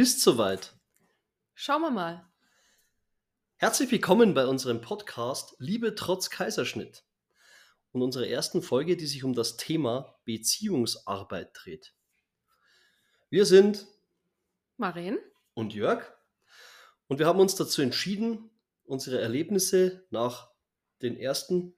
Bist 0.00 0.22
soweit? 0.22 0.72
Schauen 1.52 1.82
wir 1.82 1.90
mal. 1.90 2.26
Herzlich 3.56 3.90
willkommen 3.90 4.32
bei 4.32 4.46
unserem 4.46 4.80
Podcast 4.80 5.54
Liebe 5.58 5.94
trotz 5.94 6.30
Kaiserschnitt 6.30 7.04
und 7.92 8.00
unserer 8.00 8.26
ersten 8.26 8.62
Folge, 8.62 8.96
die 8.96 9.04
sich 9.04 9.24
um 9.24 9.34
das 9.34 9.58
Thema 9.58 10.18
Beziehungsarbeit 10.24 11.50
dreht. 11.52 11.92
Wir 13.28 13.44
sind 13.44 13.88
Marien 14.78 15.18
und 15.52 15.74
Jörg 15.74 16.10
und 17.06 17.18
wir 17.18 17.26
haben 17.26 17.40
uns 17.40 17.54
dazu 17.56 17.82
entschieden, 17.82 18.48
unsere 18.84 19.20
Erlebnisse 19.20 20.06
nach 20.08 20.50
den 21.02 21.18
ersten 21.18 21.74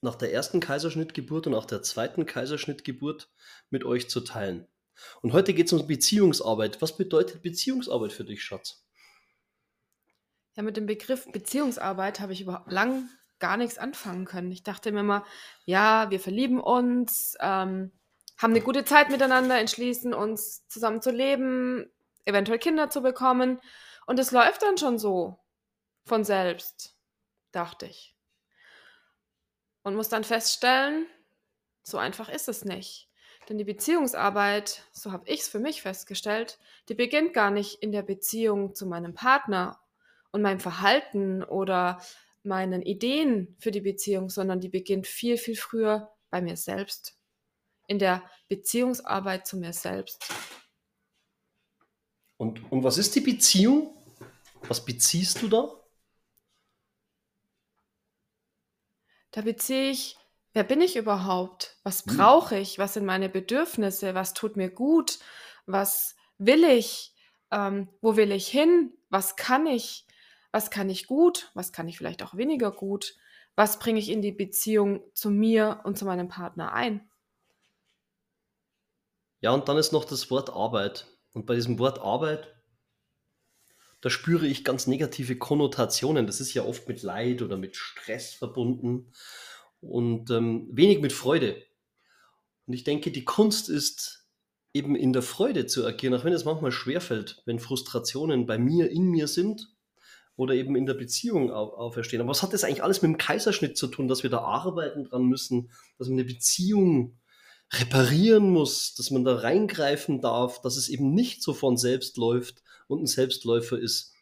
nach 0.00 0.16
der 0.16 0.32
ersten 0.32 0.58
Kaiserschnittgeburt 0.58 1.46
und 1.46 1.54
auch 1.54 1.66
der 1.66 1.82
zweiten 1.82 2.26
Kaiserschnittgeburt 2.26 3.30
mit 3.70 3.84
euch 3.84 4.10
zu 4.10 4.22
teilen. 4.22 4.66
Und 5.22 5.32
heute 5.32 5.54
geht 5.54 5.66
es 5.66 5.72
um 5.72 5.86
Beziehungsarbeit. 5.86 6.80
Was 6.82 6.96
bedeutet 6.96 7.42
Beziehungsarbeit 7.42 8.12
für 8.12 8.24
dich, 8.24 8.42
Schatz? 8.42 8.84
Ja, 10.54 10.62
mit 10.62 10.76
dem 10.76 10.86
Begriff 10.86 11.30
Beziehungsarbeit 11.30 12.20
habe 12.20 12.32
ich 12.32 12.40
überhaupt 12.40 12.72
lang 12.72 13.08
gar 13.38 13.56
nichts 13.56 13.78
anfangen 13.78 14.24
können. 14.24 14.52
Ich 14.52 14.62
dachte 14.62 14.92
mir 14.92 15.00
immer, 15.00 15.24
ja, 15.64 16.10
wir 16.10 16.20
verlieben 16.20 16.60
uns, 16.60 17.36
ähm, 17.40 17.90
haben 18.38 18.52
eine 18.52 18.60
gute 18.60 18.84
Zeit 18.84 19.10
miteinander, 19.10 19.58
entschließen 19.58 20.14
uns 20.14 20.66
zusammen 20.68 21.02
zu 21.02 21.10
leben, 21.10 21.90
eventuell 22.24 22.58
Kinder 22.58 22.90
zu 22.90 23.02
bekommen. 23.02 23.60
Und 24.06 24.18
es 24.18 24.30
läuft 24.30 24.62
dann 24.62 24.78
schon 24.78 24.98
so 24.98 25.38
von 26.04 26.24
selbst, 26.24 26.96
dachte 27.52 27.86
ich. 27.86 28.16
Und 29.82 29.94
muss 29.94 30.08
dann 30.08 30.24
feststellen, 30.24 31.06
so 31.82 31.98
einfach 31.98 32.28
ist 32.28 32.48
es 32.48 32.64
nicht. 32.64 33.09
Denn 33.50 33.58
die 33.58 33.64
Beziehungsarbeit, 33.64 34.84
so 34.92 35.10
habe 35.10 35.28
ich 35.28 35.40
es 35.40 35.48
für 35.48 35.58
mich 35.58 35.82
festgestellt, 35.82 36.60
die 36.88 36.94
beginnt 36.94 37.34
gar 37.34 37.50
nicht 37.50 37.82
in 37.82 37.90
der 37.90 38.02
Beziehung 38.02 38.76
zu 38.76 38.86
meinem 38.86 39.12
Partner 39.12 39.80
und 40.30 40.40
meinem 40.40 40.60
Verhalten 40.60 41.42
oder 41.42 42.00
meinen 42.44 42.80
Ideen 42.80 43.56
für 43.58 43.72
die 43.72 43.80
Beziehung, 43.80 44.30
sondern 44.30 44.60
die 44.60 44.68
beginnt 44.68 45.08
viel, 45.08 45.36
viel 45.36 45.56
früher 45.56 46.14
bei 46.30 46.40
mir 46.40 46.56
selbst. 46.56 47.18
In 47.88 47.98
der 47.98 48.22
Beziehungsarbeit 48.46 49.48
zu 49.48 49.56
mir 49.56 49.72
selbst. 49.72 50.32
Und, 52.36 52.70
und 52.70 52.84
was 52.84 52.98
ist 52.98 53.16
die 53.16 53.20
Beziehung? 53.20 53.92
Was 54.68 54.84
beziehst 54.84 55.42
du 55.42 55.48
da? 55.48 55.68
Da 59.32 59.40
beziehe 59.40 59.90
ich 59.90 60.19
Wer 60.52 60.64
bin 60.64 60.80
ich 60.80 60.96
überhaupt? 60.96 61.76
Was 61.84 62.04
hm. 62.04 62.16
brauche 62.16 62.58
ich? 62.58 62.78
Was 62.78 62.94
sind 62.94 63.06
meine 63.06 63.28
Bedürfnisse? 63.28 64.14
Was 64.14 64.34
tut 64.34 64.56
mir 64.56 64.70
gut? 64.70 65.18
Was 65.66 66.16
will 66.38 66.64
ich? 66.64 67.14
Ähm, 67.50 67.88
wo 68.00 68.16
will 68.16 68.32
ich 68.32 68.48
hin? 68.48 68.92
Was 69.10 69.36
kann 69.36 69.66
ich? 69.66 70.06
Was 70.52 70.70
kann 70.70 70.90
ich 70.90 71.06
gut? 71.06 71.50
Was 71.54 71.72
kann 71.72 71.88
ich 71.88 71.98
vielleicht 71.98 72.22
auch 72.22 72.36
weniger 72.36 72.72
gut? 72.72 73.16
Was 73.54 73.78
bringe 73.78 74.00
ich 74.00 74.08
in 74.08 74.22
die 74.22 74.32
Beziehung 74.32 75.02
zu 75.14 75.30
mir 75.30 75.80
und 75.84 75.98
zu 75.98 76.04
meinem 76.04 76.28
Partner 76.28 76.72
ein? 76.72 77.08
Ja, 79.40 79.52
und 79.52 79.68
dann 79.68 79.76
ist 79.76 79.92
noch 79.92 80.04
das 80.04 80.30
Wort 80.30 80.50
Arbeit. 80.50 81.06
Und 81.32 81.46
bei 81.46 81.54
diesem 81.54 81.78
Wort 81.78 82.00
Arbeit, 82.00 82.52
da 84.00 84.10
spüre 84.10 84.46
ich 84.46 84.64
ganz 84.64 84.86
negative 84.86 85.36
Konnotationen. 85.36 86.26
Das 86.26 86.40
ist 86.40 86.54
ja 86.54 86.64
oft 86.64 86.88
mit 86.88 87.02
Leid 87.02 87.42
oder 87.42 87.56
mit 87.56 87.76
Stress 87.76 88.34
verbunden 88.34 89.12
und 89.80 90.30
ähm, 90.30 90.68
wenig 90.72 91.00
mit 91.00 91.12
Freude. 91.12 91.62
Und 92.66 92.74
ich 92.74 92.84
denke, 92.84 93.10
die 93.10 93.24
Kunst 93.24 93.68
ist 93.68 94.26
eben 94.72 94.94
in 94.94 95.12
der 95.12 95.22
Freude 95.22 95.66
zu 95.66 95.84
agieren, 95.84 96.14
auch 96.14 96.24
wenn 96.24 96.32
es 96.32 96.44
manchmal 96.44 96.72
schwerfällt, 96.72 97.42
wenn 97.44 97.58
Frustrationen 97.58 98.46
bei 98.46 98.58
mir, 98.58 98.90
in 98.90 99.04
mir 99.04 99.26
sind 99.26 99.68
oder 100.36 100.54
eben 100.54 100.76
in 100.76 100.86
der 100.86 100.94
Beziehung 100.94 101.50
au 101.50 101.70
auferstehen. 101.74 102.20
Aber 102.22 102.30
was 102.30 102.42
hat 102.42 102.52
das 102.52 102.64
eigentlich 102.64 102.82
alles 102.82 103.02
mit 103.02 103.10
dem 103.10 103.18
Kaiserschnitt 103.18 103.76
zu 103.76 103.88
tun, 103.88 104.08
dass 104.08 104.22
wir 104.22 104.30
da 104.30 104.38
arbeiten 104.38 105.04
dran 105.04 105.24
müssen, 105.24 105.70
dass 105.98 106.08
man 106.08 106.18
eine 106.18 106.24
Beziehung 106.24 107.18
reparieren 107.72 108.50
muss, 108.50 108.94
dass 108.94 109.10
man 109.10 109.24
da 109.24 109.36
reingreifen 109.36 110.20
darf, 110.20 110.60
dass 110.60 110.76
es 110.76 110.88
eben 110.88 111.14
nicht 111.14 111.42
so 111.42 111.52
von 111.52 111.76
selbst 111.76 112.16
läuft 112.16 112.62
und 112.88 113.02
ein 113.02 113.06
Selbstläufer 113.06 113.78
ist? 113.78 114.14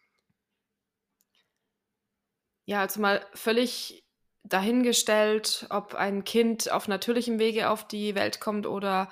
Ja, 2.67 2.83
also 2.83 3.01
mal 3.01 3.25
völlig 3.33 4.05
dahingestellt, 4.45 5.67
ob 5.71 5.95
ein 5.95 6.25
Kind 6.25 6.71
auf 6.71 6.89
natürlichem 6.89 7.39
Wege 7.39 7.71
auf 7.71 7.87
die 7.87 8.15
Welt 8.15 8.41
kommt 8.41 8.67
oder 8.67 9.09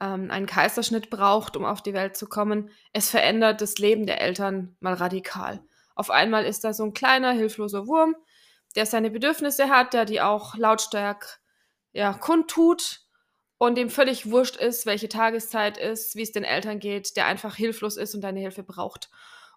ähm, 0.00 0.30
einen 0.30 0.46
Kaiserschnitt 0.46 1.10
braucht, 1.10 1.56
um 1.56 1.64
auf 1.64 1.82
die 1.82 1.94
Welt 1.94 2.16
zu 2.16 2.28
kommen. 2.28 2.70
Es 2.92 3.10
verändert 3.10 3.60
das 3.60 3.78
Leben 3.78 4.06
der 4.06 4.20
Eltern 4.20 4.76
mal 4.80 4.94
radikal. 4.94 5.62
Auf 5.94 6.10
einmal 6.10 6.44
ist 6.44 6.64
da 6.64 6.72
so 6.72 6.84
ein 6.84 6.94
kleiner, 6.94 7.32
hilfloser 7.32 7.86
Wurm, 7.86 8.14
der 8.76 8.86
seine 8.86 9.10
Bedürfnisse 9.10 9.68
hat, 9.68 9.94
der 9.94 10.04
die 10.04 10.20
auch 10.20 10.56
lautstark 10.56 11.40
ja, 11.92 12.12
kundtut 12.12 13.00
und 13.58 13.76
dem 13.76 13.90
völlig 13.90 14.30
wurscht 14.30 14.56
ist, 14.56 14.86
welche 14.86 15.08
Tageszeit 15.08 15.76
ist, 15.76 16.14
wie 16.14 16.22
es 16.22 16.32
den 16.32 16.44
Eltern 16.44 16.78
geht, 16.78 17.16
der 17.16 17.26
einfach 17.26 17.56
hilflos 17.56 17.96
ist 17.96 18.14
und 18.14 18.20
deine 18.20 18.40
Hilfe 18.40 18.62
braucht. 18.62 19.10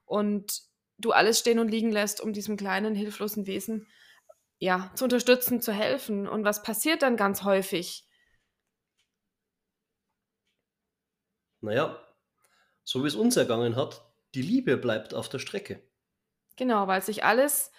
Und 0.06 0.64
du 0.98 1.12
alles 1.12 1.40
stehen 1.40 1.60
und 1.60 1.70
liegen 1.70 1.92
lässt, 1.92 2.22
um 2.22 2.34
diesem 2.34 2.58
kleinen, 2.58 2.96
hilflosen 2.96 3.46
Wesen 3.46 3.88
ja, 4.62 4.92
zu 4.94 5.06
unterstützen, 5.06 5.60
zu 5.60 5.74
helfen. 5.74 6.28
Und 6.28 6.46
was 6.46 6.62
passiert 6.62 7.02
dann 7.02 7.18
ganz 7.18 7.44
häufig? 7.44 8.08
Naja, 11.62 12.00
so 12.84 13.04
wie 13.04 13.08
es 13.08 13.16
uns 13.16 13.38
ergangen 13.38 13.76
hat, 13.76 14.06
die 14.36 14.44
Liebe 14.44 14.78
bleibt 14.78 15.16
auf 15.16 15.30
der 15.30 15.40
Strecke. 15.40 15.82
Genau, 16.58 16.88
weil 16.88 17.02
sich 17.02 17.24
alles 17.24 17.72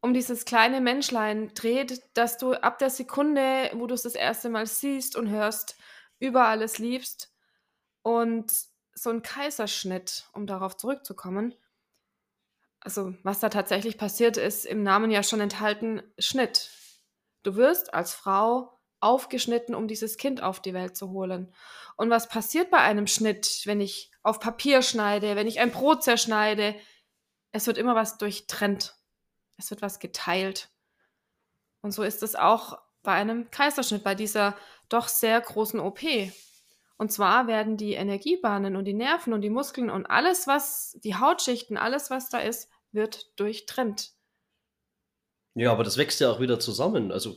um 0.00 0.14
dieses 0.14 0.46
kleine 0.46 0.80
Menschlein 0.80 1.52
dreht, 1.54 2.02
dass 2.14 2.38
du 2.38 2.54
ab 2.54 2.78
der 2.78 2.90
Sekunde, 2.90 3.70
wo 3.74 3.86
du 3.86 3.94
es 3.94 4.02
das 4.02 4.14
erste 4.14 4.48
Mal 4.48 4.66
siehst 4.66 5.16
und 5.16 5.28
hörst, 5.28 5.76
über 6.18 6.46
alles 6.46 6.78
liebst. 6.78 7.30
Und 8.00 8.50
so 8.94 9.10
ein 9.10 9.20
Kaiserschnitt, 9.22 10.28
um 10.32 10.46
darauf 10.46 10.78
zurückzukommen, 10.78 11.54
also 12.84 13.14
was 13.22 13.40
da 13.40 13.48
tatsächlich 13.48 13.96
passiert, 13.96 14.36
ist 14.36 14.66
im 14.66 14.82
Namen 14.82 15.10
ja 15.10 15.22
schon 15.22 15.40
enthalten 15.40 16.02
Schnitt. 16.18 16.70
Du 17.42 17.56
wirst 17.56 17.94
als 17.94 18.12
Frau 18.12 18.78
aufgeschnitten, 19.00 19.74
um 19.74 19.88
dieses 19.88 20.16
Kind 20.16 20.42
auf 20.42 20.60
die 20.60 20.74
Welt 20.74 20.96
zu 20.96 21.10
holen. 21.10 21.54
Und 21.96 22.10
was 22.10 22.28
passiert 22.28 22.70
bei 22.70 22.78
einem 22.78 23.06
Schnitt, 23.06 23.62
wenn 23.64 23.80
ich 23.80 24.10
auf 24.22 24.40
Papier 24.40 24.82
schneide, 24.82 25.36
wenn 25.36 25.46
ich 25.46 25.60
ein 25.60 25.72
Brot 25.72 26.02
zerschneide? 26.02 26.74
Es 27.50 27.66
wird 27.66 27.78
immer 27.78 27.94
was 27.94 28.18
durchtrennt. 28.18 28.96
Es 29.56 29.70
wird 29.70 29.82
was 29.82 29.98
geteilt. 29.98 30.70
Und 31.82 31.92
so 31.92 32.02
ist 32.02 32.22
es 32.22 32.36
auch 32.36 32.78
bei 33.02 33.12
einem 33.12 33.50
Kaiserschnitt, 33.50 34.04
bei 34.04 34.14
dieser 34.14 34.56
doch 34.88 35.08
sehr 35.08 35.40
großen 35.40 35.80
OP. 35.80 36.00
Und 36.96 37.10
zwar 37.10 37.48
werden 37.48 37.76
die 37.76 37.94
Energiebahnen 37.94 38.76
und 38.76 38.84
die 38.84 38.94
Nerven 38.94 39.32
und 39.32 39.40
die 39.40 39.50
Muskeln 39.50 39.90
und 39.90 40.06
alles, 40.06 40.46
was, 40.46 40.96
die 41.02 41.16
Hautschichten, 41.16 41.76
alles, 41.76 42.10
was 42.10 42.28
da 42.28 42.38
ist, 42.38 42.70
wird 42.92 43.32
durchtrennt. 43.36 44.12
Ja, 45.54 45.72
aber 45.72 45.84
das 45.84 45.98
wächst 45.98 46.20
ja 46.20 46.30
auch 46.30 46.40
wieder 46.40 46.58
zusammen. 46.60 47.12
Also 47.12 47.36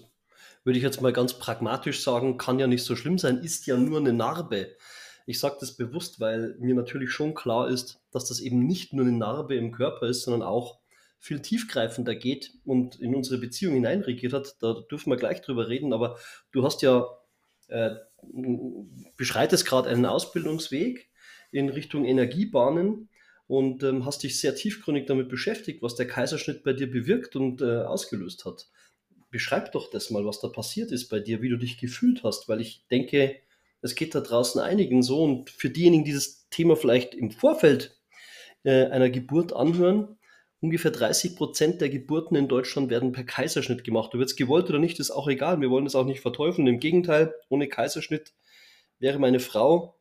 würde 0.63 0.77
ich 0.77 0.83
jetzt 0.83 1.01
mal 1.01 1.13
ganz 1.13 1.38
pragmatisch 1.38 2.03
sagen, 2.03 2.38
kann 2.38 2.59
ja 2.59 2.67
nicht 2.67 2.83
so 2.83 2.95
schlimm 2.95 3.17
sein, 3.17 3.39
ist 3.39 3.66
ja 3.67 3.77
nur 3.77 3.99
eine 3.99 4.13
Narbe. 4.13 4.75
Ich 5.25 5.39
sage 5.39 5.57
das 5.59 5.75
bewusst, 5.75 6.19
weil 6.19 6.55
mir 6.59 6.75
natürlich 6.75 7.11
schon 7.11 7.33
klar 7.33 7.69
ist, 7.69 7.99
dass 8.11 8.25
das 8.25 8.39
eben 8.39 8.66
nicht 8.66 8.93
nur 8.93 9.05
eine 9.05 9.17
Narbe 9.17 9.55
im 9.55 9.71
Körper 9.71 10.07
ist, 10.07 10.23
sondern 10.23 10.43
auch 10.43 10.79
viel 11.19 11.41
tiefgreifender 11.41 12.16
geht 12.16 12.53
und 12.63 12.99
in 12.99 13.16
unsere 13.16 13.39
Beziehung 13.39 13.73
hineinregiert 13.73 14.33
hat. 14.33 14.57
Da 14.59 14.73
dürfen 14.91 15.09
wir 15.09 15.17
gleich 15.17 15.41
drüber 15.41 15.67
reden, 15.67 15.93
aber 15.93 16.17
du 16.52 16.63
hast 16.63 16.81
ja, 16.84 17.07
äh, 17.67 17.96
beschreitest 19.17 19.66
gerade 19.66 19.90
einen 19.90 20.05
Ausbildungsweg 20.05 21.09
in 21.52 21.69
Richtung 21.69 22.05
Energiebahnen 22.05 23.09
und 23.47 23.83
ähm, 23.83 24.05
hast 24.05 24.23
dich 24.23 24.39
sehr 24.39 24.55
tiefgründig 24.55 25.05
damit 25.05 25.29
beschäftigt, 25.29 25.81
was 25.81 25.95
der 25.95 26.07
Kaiserschnitt 26.07 26.63
bei 26.63 26.73
dir 26.73 26.89
bewirkt 26.89 27.35
und 27.35 27.61
äh, 27.61 27.81
ausgelöst 27.83 28.45
hat. 28.45 28.67
Beschreib 29.31 29.71
doch 29.71 29.89
das 29.89 30.09
mal, 30.09 30.25
was 30.25 30.39
da 30.39 30.47
passiert 30.47 30.91
ist 30.91 31.09
bei 31.09 31.19
dir, 31.19 31.41
wie 31.41 31.49
du 31.49 31.57
dich 31.57 31.77
gefühlt 31.77 32.23
hast, 32.23 32.47
weil 32.47 32.61
ich 32.61 32.85
denke, 32.89 33.35
es 33.81 33.95
geht 33.95 34.15
da 34.15 34.21
draußen 34.21 34.59
einigen 34.61 35.03
so 35.03 35.23
und 35.23 35.49
für 35.49 35.69
diejenigen, 35.69 36.05
die 36.05 36.13
das 36.13 36.47
Thema 36.49 36.75
vielleicht 36.75 37.13
im 37.13 37.31
Vorfeld 37.31 37.99
äh, 38.63 38.85
einer 38.85 39.09
Geburt 39.09 39.53
anhören, 39.53 40.17
ungefähr 40.59 40.91
30 40.91 41.35
Prozent 41.35 41.81
der 41.81 41.89
Geburten 41.89 42.35
in 42.35 42.47
Deutschland 42.47 42.89
werden 42.89 43.11
per 43.11 43.25
Kaiserschnitt 43.25 43.83
gemacht. 43.83 44.15
Ob 44.15 44.21
jetzt 44.21 44.37
gewollt 44.37 44.69
oder 44.69 44.79
nicht, 44.79 44.99
ist 44.99 45.11
auch 45.11 45.27
egal. 45.27 45.61
Wir 45.61 45.69
wollen 45.69 45.85
das 45.85 45.95
auch 45.95 46.05
nicht 46.05 46.21
verteufeln. 46.21 46.67
Im 46.67 46.79
Gegenteil, 46.79 47.35
ohne 47.49 47.67
Kaiserschnitt 47.67 48.33
wäre 48.97 49.19
meine 49.19 49.39
Frau 49.39 49.99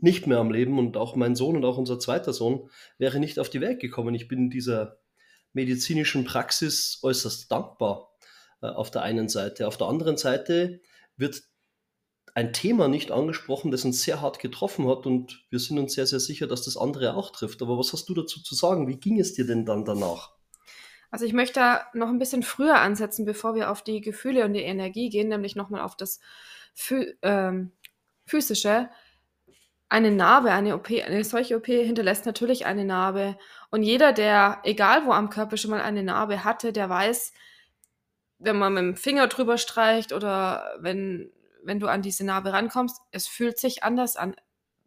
nicht 0.00 0.26
mehr 0.26 0.38
am 0.38 0.50
Leben 0.50 0.78
und 0.78 0.96
auch 0.96 1.16
mein 1.16 1.34
Sohn 1.34 1.56
und 1.56 1.64
auch 1.64 1.78
unser 1.78 1.98
zweiter 1.98 2.32
Sohn 2.32 2.70
wäre 2.98 3.20
nicht 3.20 3.38
auf 3.38 3.50
die 3.50 3.60
Welt 3.60 3.80
gekommen. 3.80 4.14
Ich 4.14 4.28
bin 4.28 4.50
dieser 4.50 4.98
medizinischen 5.52 6.24
Praxis 6.24 7.00
äußerst 7.02 7.50
dankbar 7.50 8.10
äh, 8.62 8.66
auf 8.66 8.90
der 8.90 9.02
einen 9.02 9.28
Seite. 9.28 9.66
Auf 9.66 9.76
der 9.76 9.88
anderen 9.88 10.16
Seite 10.16 10.80
wird 11.16 11.42
ein 12.34 12.52
Thema 12.52 12.88
nicht 12.88 13.10
angesprochen, 13.10 13.70
das 13.70 13.86
uns 13.86 14.02
sehr 14.02 14.20
hart 14.20 14.38
getroffen 14.38 14.86
hat 14.88 15.06
und 15.06 15.46
wir 15.48 15.58
sind 15.58 15.78
uns 15.78 15.94
sehr, 15.94 16.06
sehr 16.06 16.20
sicher, 16.20 16.46
dass 16.46 16.62
das 16.62 16.76
andere 16.76 17.14
auch 17.14 17.30
trifft. 17.30 17.62
Aber 17.62 17.78
was 17.78 17.94
hast 17.94 18.10
du 18.10 18.14
dazu 18.14 18.42
zu 18.42 18.54
sagen? 18.54 18.86
Wie 18.88 19.00
ging 19.00 19.18
es 19.18 19.32
dir 19.32 19.46
denn 19.46 19.64
dann 19.64 19.86
danach? 19.86 20.36
Also 21.10 21.24
ich 21.24 21.32
möchte 21.32 21.60
da 21.60 21.86
noch 21.94 22.08
ein 22.08 22.18
bisschen 22.18 22.42
früher 22.42 22.78
ansetzen, 22.78 23.24
bevor 23.24 23.54
wir 23.54 23.70
auf 23.70 23.82
die 23.82 24.02
Gefühle 24.02 24.44
und 24.44 24.52
die 24.52 24.60
Energie 24.60 25.08
gehen, 25.08 25.28
nämlich 25.28 25.56
nochmal 25.56 25.80
auf 25.80 25.96
das 25.96 26.20
Phü 26.74 27.14
ähm, 27.22 27.72
Physische. 28.26 28.90
Eine 29.88 30.10
Narbe, 30.10 30.50
eine 30.50 30.74
OP, 30.74 30.90
eine 30.90 31.22
solche 31.22 31.56
OP 31.56 31.66
hinterlässt 31.66 32.26
natürlich 32.26 32.66
eine 32.66 32.84
Narbe. 32.84 33.38
Und 33.70 33.82
jeder, 33.82 34.12
der, 34.12 34.60
egal 34.64 35.06
wo 35.06 35.12
am 35.12 35.30
Körper 35.30 35.56
schon 35.56 35.70
mal 35.70 35.80
eine 35.80 36.02
Narbe 36.02 36.42
hatte, 36.42 36.72
der 36.72 36.88
weiß, 36.88 37.32
wenn 38.38 38.58
man 38.58 38.74
mit 38.74 38.82
dem 38.82 38.96
Finger 38.96 39.28
drüber 39.28 39.58
streicht 39.58 40.12
oder 40.12 40.76
wenn, 40.80 41.32
wenn 41.62 41.78
du 41.78 41.86
an 41.86 42.02
diese 42.02 42.24
Narbe 42.24 42.52
rankommst, 42.52 43.00
es 43.12 43.26
fühlt 43.28 43.58
sich 43.58 43.84
anders 43.84 44.16
an. 44.16 44.34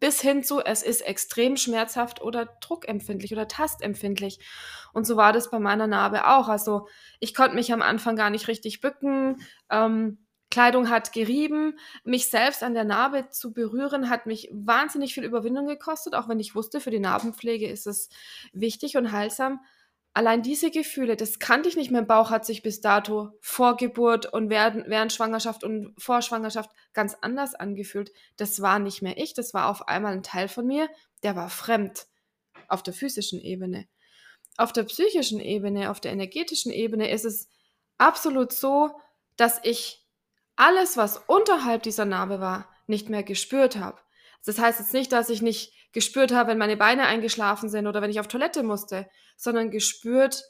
Bis 0.00 0.20
hin 0.20 0.42
zu, 0.42 0.60
es 0.60 0.82
ist 0.82 1.02
extrem 1.02 1.56
schmerzhaft 1.56 2.22
oder 2.22 2.46
druckempfindlich 2.60 3.32
oder 3.32 3.48
tastempfindlich. 3.48 4.38
Und 4.92 5.06
so 5.06 5.16
war 5.16 5.32
das 5.32 5.50
bei 5.50 5.58
meiner 5.58 5.86
Narbe 5.86 6.26
auch. 6.26 6.48
Also 6.48 6.88
ich 7.20 7.34
konnte 7.34 7.54
mich 7.54 7.72
am 7.72 7.82
Anfang 7.82 8.16
gar 8.16 8.30
nicht 8.30 8.48
richtig 8.48 8.80
bücken. 8.80 9.42
Ähm, 9.70 10.26
Kleidung 10.50 10.90
hat 10.90 11.12
gerieben. 11.12 11.78
Mich 12.04 12.28
selbst 12.28 12.62
an 12.62 12.74
der 12.74 12.84
Narbe 12.84 13.28
zu 13.30 13.52
berühren, 13.52 14.10
hat 14.10 14.26
mich 14.26 14.48
wahnsinnig 14.52 15.14
viel 15.14 15.24
Überwindung 15.24 15.66
gekostet, 15.66 16.14
auch 16.14 16.28
wenn 16.28 16.40
ich 16.40 16.54
wusste, 16.54 16.80
für 16.80 16.90
die 16.90 17.00
Narbenpflege 17.00 17.68
ist 17.68 17.86
es 17.86 18.08
wichtig 18.52 18.96
und 18.96 19.12
heilsam 19.12 19.60
allein 20.12 20.42
diese 20.42 20.70
Gefühle, 20.70 21.16
das 21.16 21.38
kannte 21.38 21.68
ich 21.68 21.76
nicht. 21.76 21.90
Mein 21.90 22.06
Bauch 22.06 22.30
hat 22.30 22.44
sich 22.44 22.62
bis 22.62 22.80
dato 22.80 23.30
vor 23.40 23.76
Geburt 23.76 24.26
und 24.26 24.50
während, 24.50 24.88
während 24.88 25.12
Schwangerschaft 25.12 25.64
und 25.64 25.94
vor 25.98 26.22
Schwangerschaft 26.22 26.70
ganz 26.92 27.16
anders 27.20 27.54
angefühlt. 27.54 28.12
Das 28.36 28.60
war 28.60 28.78
nicht 28.78 29.02
mehr 29.02 29.18
ich, 29.18 29.34
das 29.34 29.54
war 29.54 29.68
auf 29.68 29.88
einmal 29.88 30.12
ein 30.12 30.22
Teil 30.22 30.48
von 30.48 30.66
mir, 30.66 30.88
der 31.22 31.36
war 31.36 31.48
fremd 31.48 32.06
auf 32.68 32.82
der 32.82 32.94
physischen 32.94 33.40
Ebene. 33.40 33.86
Auf 34.56 34.72
der 34.72 34.84
psychischen 34.84 35.40
Ebene, 35.40 35.90
auf 35.90 36.00
der 36.00 36.12
energetischen 36.12 36.72
Ebene 36.72 37.10
ist 37.10 37.24
es 37.24 37.48
absolut 37.98 38.52
so, 38.52 38.90
dass 39.36 39.60
ich 39.62 39.99
alles, 40.60 40.98
was 40.98 41.16
unterhalb 41.16 41.82
dieser 41.82 42.04
Narbe 42.04 42.38
war, 42.38 42.68
nicht 42.86 43.08
mehr 43.08 43.22
gespürt 43.22 43.76
habe. 43.76 43.98
Das 44.44 44.58
heißt 44.58 44.78
jetzt 44.78 44.92
nicht, 44.92 45.10
dass 45.10 45.30
ich 45.30 45.40
nicht 45.40 45.72
gespürt 45.92 46.32
habe, 46.32 46.50
wenn 46.50 46.58
meine 46.58 46.76
Beine 46.76 47.06
eingeschlafen 47.06 47.70
sind 47.70 47.86
oder 47.86 48.02
wenn 48.02 48.10
ich 48.10 48.20
auf 48.20 48.28
Toilette 48.28 48.62
musste, 48.62 49.08
sondern 49.36 49.70
gespürt 49.70 50.44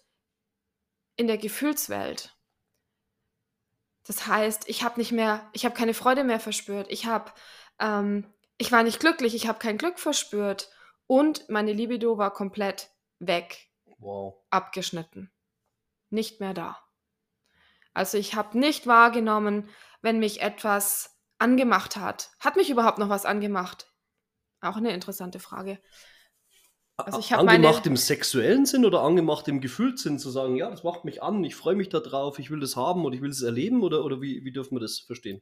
in 1.15 1.29
der 1.29 1.39
Gefühlswelt. 1.39 2.37
Das 4.05 4.27
heißt, 4.27 4.69
ich 4.69 4.83
habe 4.83 4.99
nicht 4.99 5.13
mehr, 5.13 5.49
ich 5.53 5.65
habe 5.65 5.77
keine 5.77 5.95
Freude 5.95 6.25
mehr 6.25 6.41
verspürt. 6.41 6.91
Ich 6.91 7.07
habe, 7.07 7.31
ähm, 7.79 8.27
ich 8.59 8.73
war 8.73 8.83
nicht 8.83 8.99
glücklich. 8.99 9.35
Ich 9.37 9.47
habe 9.47 9.61
kein 9.61 9.79
Glück 9.79 10.01
verspürt 10.01 10.71
und 11.07 11.49
meine 11.49 11.73
Libido 11.73 12.19
war 12.19 12.33
komplett 12.33 12.91
weg, 13.21 13.69
wow. 13.99 14.35
abgeschnitten, 14.51 15.31
nicht 16.09 16.41
mehr 16.41 16.55
da. 16.55 16.79
Also 17.95 18.19
ich 18.19 18.35
habe 18.35 18.59
nicht 18.59 18.87
wahrgenommen, 18.87 19.69
wenn 20.03 20.19
mich 20.19 20.41
etwas 20.41 21.19
angemacht 21.39 21.97
hat. 21.97 22.31
Hat 22.41 22.57
mich 22.57 22.71
überhaupt 22.71 22.99
noch 22.99 23.09
was 23.09 23.25
angemacht? 23.25 23.93
Auch 24.61 24.77
eine 24.77 24.93
interessante 24.93 25.41
Frage. 25.41 25.81
Also 26.97 27.19
ich 27.19 27.33
angemacht 27.35 27.85
meine... 27.85 27.87
im 27.87 27.97
sexuellen 27.97 28.67
Sinn 28.67 28.85
oder 28.85 29.01
angemacht 29.03 29.49
im 29.49 29.61
Gefühlssinn 29.61 30.19
zu 30.19 30.31
sagen, 30.31 30.57
ja, 30.57 30.71
das 30.71 30.85
macht 30.85 31.05
mich 31.05 31.23
an, 31.23 31.43
ich 31.45 31.57
freue 31.57 31.75
mich 31.75 31.89
darauf, 31.89 32.39
ich 32.39 32.51
will 32.51 32.61
das 32.61 32.77
haben 32.77 33.05
und 33.05 33.15
ich 33.15 33.23
will 33.23 33.31
es 33.31 33.43
erleben 33.43 33.83
oder, 33.83 34.05
oder 34.05 34.21
wie, 34.21 34.45
wie 34.45 34.53
dürfen 34.53 34.77
wir 34.77 34.81
das 34.81 34.99
verstehen? 34.99 35.41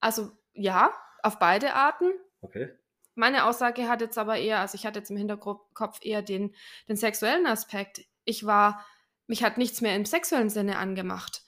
Also 0.00 0.32
ja, 0.54 0.94
auf 1.22 1.38
beide 1.38 1.74
Arten. 1.74 2.10
Okay. 2.40 2.70
Meine 3.14 3.44
Aussage 3.44 3.86
hat 3.88 4.00
jetzt 4.00 4.16
aber 4.16 4.38
eher, 4.38 4.60
also 4.60 4.76
ich 4.76 4.86
hatte 4.86 5.00
jetzt 5.00 5.10
im 5.10 5.16
Hinterkopf 5.16 5.98
eher 6.00 6.22
den, 6.22 6.54
den 6.88 6.96
sexuellen 6.96 7.46
Aspekt. 7.46 8.00
Ich 8.24 8.46
war, 8.46 8.86
mich 9.26 9.42
hat 9.42 9.58
nichts 9.58 9.82
mehr 9.82 9.94
im 9.94 10.06
sexuellen 10.06 10.48
Sinne 10.48 10.78
angemacht. 10.78 11.42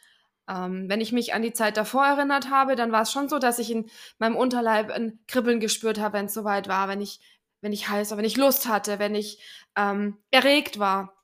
Ähm, 0.48 0.88
wenn 0.88 1.00
ich 1.00 1.12
mich 1.12 1.34
an 1.34 1.42
die 1.42 1.52
Zeit 1.52 1.76
davor 1.76 2.04
erinnert 2.04 2.50
habe, 2.50 2.76
dann 2.76 2.92
war 2.92 3.02
es 3.02 3.12
schon 3.12 3.28
so, 3.28 3.38
dass 3.38 3.58
ich 3.58 3.70
in 3.70 3.88
meinem 4.18 4.36
Unterleib 4.36 4.90
ein 4.90 5.20
Kribbeln 5.28 5.60
gespürt 5.60 6.00
habe, 6.00 6.18
wenn 6.18 6.26
es 6.26 6.34
soweit 6.34 6.68
war, 6.68 6.88
wenn 6.88 7.00
ich, 7.00 7.20
wenn 7.60 7.72
ich 7.72 7.88
heiß 7.88 8.10
war, 8.10 8.18
wenn 8.18 8.24
ich 8.24 8.36
Lust 8.36 8.68
hatte, 8.68 8.98
wenn 8.98 9.14
ich 9.14 9.40
ähm, 9.76 10.18
erregt 10.30 10.78
war. 10.78 11.14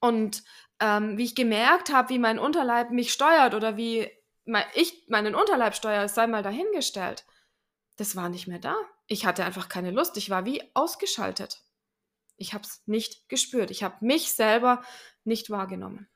Und 0.00 0.42
ähm, 0.80 1.18
wie 1.18 1.24
ich 1.24 1.34
gemerkt 1.34 1.92
habe, 1.92 2.08
wie 2.08 2.18
mein 2.18 2.38
Unterleib 2.38 2.90
mich 2.90 3.12
steuert 3.12 3.54
oder 3.54 3.76
wie 3.76 4.10
mein, 4.44 4.64
ich 4.74 5.06
meinen 5.08 5.34
Unterleib 5.34 5.74
steuere, 5.74 6.08
sei 6.08 6.26
mal 6.26 6.42
dahingestellt. 6.42 7.24
Das 7.96 8.16
war 8.16 8.28
nicht 8.28 8.48
mehr 8.48 8.58
da. 8.58 8.76
Ich 9.06 9.26
hatte 9.26 9.44
einfach 9.44 9.68
keine 9.68 9.90
Lust. 9.90 10.16
Ich 10.16 10.30
war 10.30 10.44
wie 10.44 10.62
ausgeschaltet. 10.74 11.62
Ich 12.36 12.54
habe 12.54 12.64
es 12.64 12.82
nicht 12.86 13.28
gespürt. 13.28 13.70
Ich 13.70 13.82
habe 13.82 13.96
mich 14.00 14.32
selber 14.32 14.82
nicht 15.24 15.50
wahrgenommen. 15.50 16.08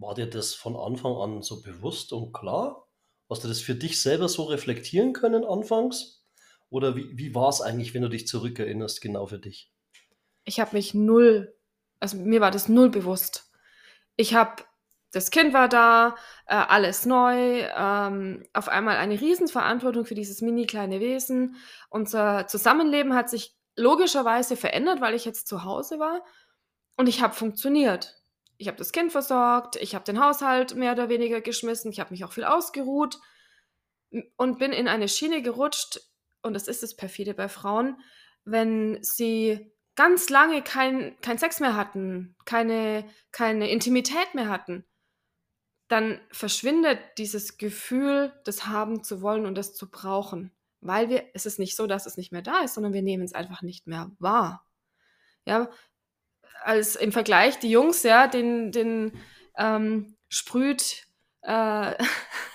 War 0.00 0.14
dir 0.14 0.26
das 0.26 0.54
von 0.54 0.76
Anfang 0.76 1.14
an 1.16 1.42
so 1.42 1.60
bewusst 1.60 2.14
und 2.14 2.32
klar? 2.32 2.88
Hast 3.28 3.44
du 3.44 3.48
das 3.48 3.60
für 3.60 3.74
dich 3.74 4.00
selber 4.00 4.30
so 4.30 4.44
reflektieren 4.44 5.12
können 5.12 5.44
anfangs? 5.44 6.24
Oder 6.70 6.96
wie, 6.96 7.18
wie 7.18 7.34
war 7.34 7.50
es 7.50 7.60
eigentlich, 7.60 7.92
wenn 7.92 8.00
du 8.00 8.08
dich 8.08 8.26
zurückerinnerst, 8.26 9.02
genau 9.02 9.26
für 9.26 9.38
dich? 9.38 9.70
Ich 10.44 10.58
habe 10.58 10.74
mich 10.74 10.94
null, 10.94 11.54
also 12.00 12.16
mir 12.16 12.40
war 12.40 12.50
das 12.50 12.68
null 12.70 12.88
bewusst. 12.88 13.52
Ich 14.16 14.34
habe, 14.34 14.62
das 15.12 15.30
Kind 15.30 15.52
war 15.52 15.68
da, 15.68 16.16
äh, 16.46 16.54
alles 16.54 17.04
neu, 17.04 17.66
ähm, 17.76 18.46
auf 18.54 18.68
einmal 18.70 18.96
eine 18.96 19.20
Riesenverantwortung 19.20 20.06
für 20.06 20.14
dieses 20.14 20.40
mini 20.40 20.64
kleine 20.64 21.00
Wesen. 21.00 21.56
Unser 21.90 22.46
Zusammenleben 22.46 23.14
hat 23.14 23.28
sich 23.28 23.54
logischerweise 23.76 24.56
verändert, 24.56 25.02
weil 25.02 25.14
ich 25.14 25.26
jetzt 25.26 25.46
zu 25.46 25.64
Hause 25.64 25.98
war 25.98 26.24
und 26.96 27.06
ich 27.06 27.20
habe 27.20 27.34
funktioniert 27.34 28.19
ich 28.60 28.68
habe 28.68 28.76
das 28.76 28.92
Kind 28.92 29.10
versorgt, 29.10 29.76
ich 29.76 29.94
habe 29.94 30.04
den 30.04 30.22
Haushalt 30.22 30.74
mehr 30.74 30.92
oder 30.92 31.08
weniger 31.08 31.40
geschmissen, 31.40 31.90
ich 31.90 31.98
habe 31.98 32.10
mich 32.10 32.24
auch 32.24 32.32
viel 32.32 32.44
ausgeruht 32.44 33.18
und 34.36 34.58
bin 34.58 34.72
in 34.72 34.86
eine 34.86 35.08
Schiene 35.08 35.40
gerutscht. 35.40 36.00
Und 36.42 36.52
das 36.52 36.68
ist 36.68 36.82
das 36.82 36.94
perfide 36.94 37.32
bei 37.32 37.48
Frauen, 37.48 37.98
wenn 38.44 38.98
sie 39.02 39.72
ganz 39.94 40.28
lange 40.28 40.60
kein, 40.60 41.18
kein 41.22 41.38
Sex 41.38 41.60
mehr 41.60 41.74
hatten, 41.74 42.36
keine, 42.44 43.08
keine 43.32 43.70
Intimität 43.70 44.34
mehr 44.34 44.50
hatten, 44.50 44.84
dann 45.88 46.20
verschwindet 46.30 46.98
dieses 47.16 47.56
Gefühl, 47.56 48.38
das 48.44 48.66
haben 48.66 49.02
zu 49.02 49.22
wollen 49.22 49.46
und 49.46 49.54
das 49.54 49.72
zu 49.74 49.90
brauchen. 49.90 50.52
Weil 50.82 51.08
wir, 51.08 51.24
es 51.32 51.46
ist 51.46 51.58
nicht 51.58 51.76
so, 51.76 51.86
dass 51.86 52.04
es 52.04 52.18
nicht 52.18 52.30
mehr 52.30 52.42
da 52.42 52.60
ist, 52.60 52.74
sondern 52.74 52.92
wir 52.92 53.02
nehmen 53.02 53.24
es 53.24 53.32
einfach 53.32 53.62
nicht 53.62 53.86
mehr 53.86 54.10
wahr. 54.18 54.66
Ja, 55.46 55.70
als 56.62 56.96
im 56.96 57.12
Vergleich 57.12 57.58
die 57.58 57.70
Jungs, 57.70 58.02
ja, 58.02 58.26
den, 58.26 58.72
den 58.72 59.12
ähm, 59.56 60.16
sprüht, 60.28 61.04
äh, 61.42 61.94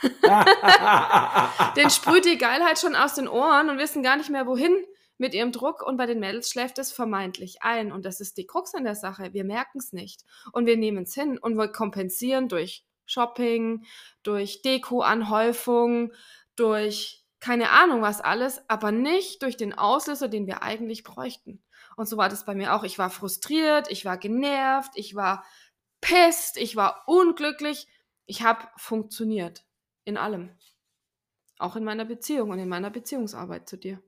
den 1.75 1.89
sprüht 1.89 2.25
die 2.25 2.37
Geilheit 2.37 2.79
schon 2.79 2.95
aus 2.95 3.15
den 3.15 3.27
Ohren 3.27 3.69
und 3.69 3.77
wissen 3.77 4.03
gar 4.03 4.17
nicht 4.17 4.29
mehr 4.29 4.47
wohin 4.47 4.75
mit 5.17 5.33
ihrem 5.33 5.51
Druck 5.51 5.81
und 5.81 5.97
bei 5.97 6.05
den 6.05 6.19
Mädels 6.19 6.49
schläft 6.49 6.77
es 6.77 6.91
vermeintlich 6.91 7.61
ein 7.61 7.91
und 7.91 8.05
das 8.05 8.19
ist 8.19 8.37
die 8.37 8.45
Krux 8.45 8.75
an 8.75 8.83
der 8.83 8.95
Sache. 8.95 9.33
Wir 9.33 9.43
merken 9.45 9.79
es 9.79 9.93
nicht 9.93 10.23
und 10.51 10.65
wir 10.65 10.77
nehmen 10.77 11.03
es 11.03 11.13
hin 11.13 11.37
und 11.37 11.55
wir 11.55 11.69
kompensieren 11.69 12.49
durch 12.49 12.83
Shopping, 13.05 13.85
durch 14.23 14.61
Deko-Anhäufung, 14.61 16.11
durch 16.55 17.23
keine 17.39 17.69
Ahnung 17.69 18.01
was 18.01 18.21
alles, 18.21 18.67
aber 18.69 18.91
nicht 18.91 19.43
durch 19.43 19.55
den 19.55 19.73
Auslöser, 19.77 20.27
den 20.27 20.47
wir 20.47 20.63
eigentlich 20.63 21.03
bräuchten. 21.03 21.61
Und 21.95 22.07
so 22.07 22.17
war 22.17 22.29
das 22.29 22.45
bei 22.45 22.55
mir 22.55 22.75
auch. 22.75 22.83
Ich 22.83 22.99
war 22.99 23.09
frustriert, 23.09 23.89
ich 23.89 24.05
war 24.05 24.17
genervt, 24.17 24.91
ich 24.95 25.15
war 25.15 25.45
pisst, 26.01 26.57
ich 26.57 26.75
war 26.75 27.03
unglücklich. 27.07 27.87
Ich 28.25 28.41
habe 28.41 28.67
funktioniert 28.77 29.65
in 30.03 30.17
allem. 30.17 30.49
Auch 31.57 31.75
in 31.75 31.83
meiner 31.83 32.05
Beziehung 32.05 32.49
und 32.49 32.59
in 32.59 32.67
meiner 32.67 32.89
Beziehungsarbeit 32.89 33.69
zu 33.69 33.77
dir. 33.77 34.01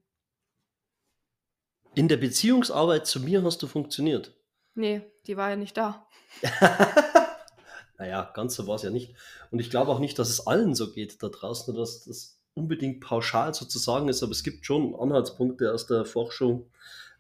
In 1.96 2.08
der 2.08 2.18
Beziehungsarbeit 2.18 3.08
zu 3.08 3.20
mir 3.22 3.44
hast 3.44 3.62
du 3.64 3.68
funktioniert? 3.68 4.36
Nee, 4.76 5.02
die 5.26 5.38
war 5.38 5.50
ja 5.50 5.56
nicht 5.56 5.78
da. 5.78 6.08
naja, 7.98 8.30
ganz 8.34 8.56
so 8.56 8.68
war 8.68 8.76
es 8.76 8.84
ja 8.84 8.92
nicht. 8.92 9.16
Und 9.50 9.60
ich 9.60 9.70
glaube 9.70 9.92
auch 9.92 10.00
nicht, 10.00 10.20
dass 10.20 10.30
es 10.30 10.46
allen 10.46 10.76
so 10.76 10.92
geht 10.92 11.24
da 11.24 11.30
draußen, 11.30 11.74
dass 11.74 12.04
das 12.04 12.40
unbedingt 12.54 13.02
pauschal 13.02 13.54
sozusagen 13.54 14.10
ist, 14.10 14.22
aber 14.22 14.32
es 14.32 14.44
gibt 14.44 14.66
schon 14.66 14.96
Anhaltspunkte 14.96 15.74
aus 15.74 15.88
der 15.88 16.06
Forschung, 16.06 16.70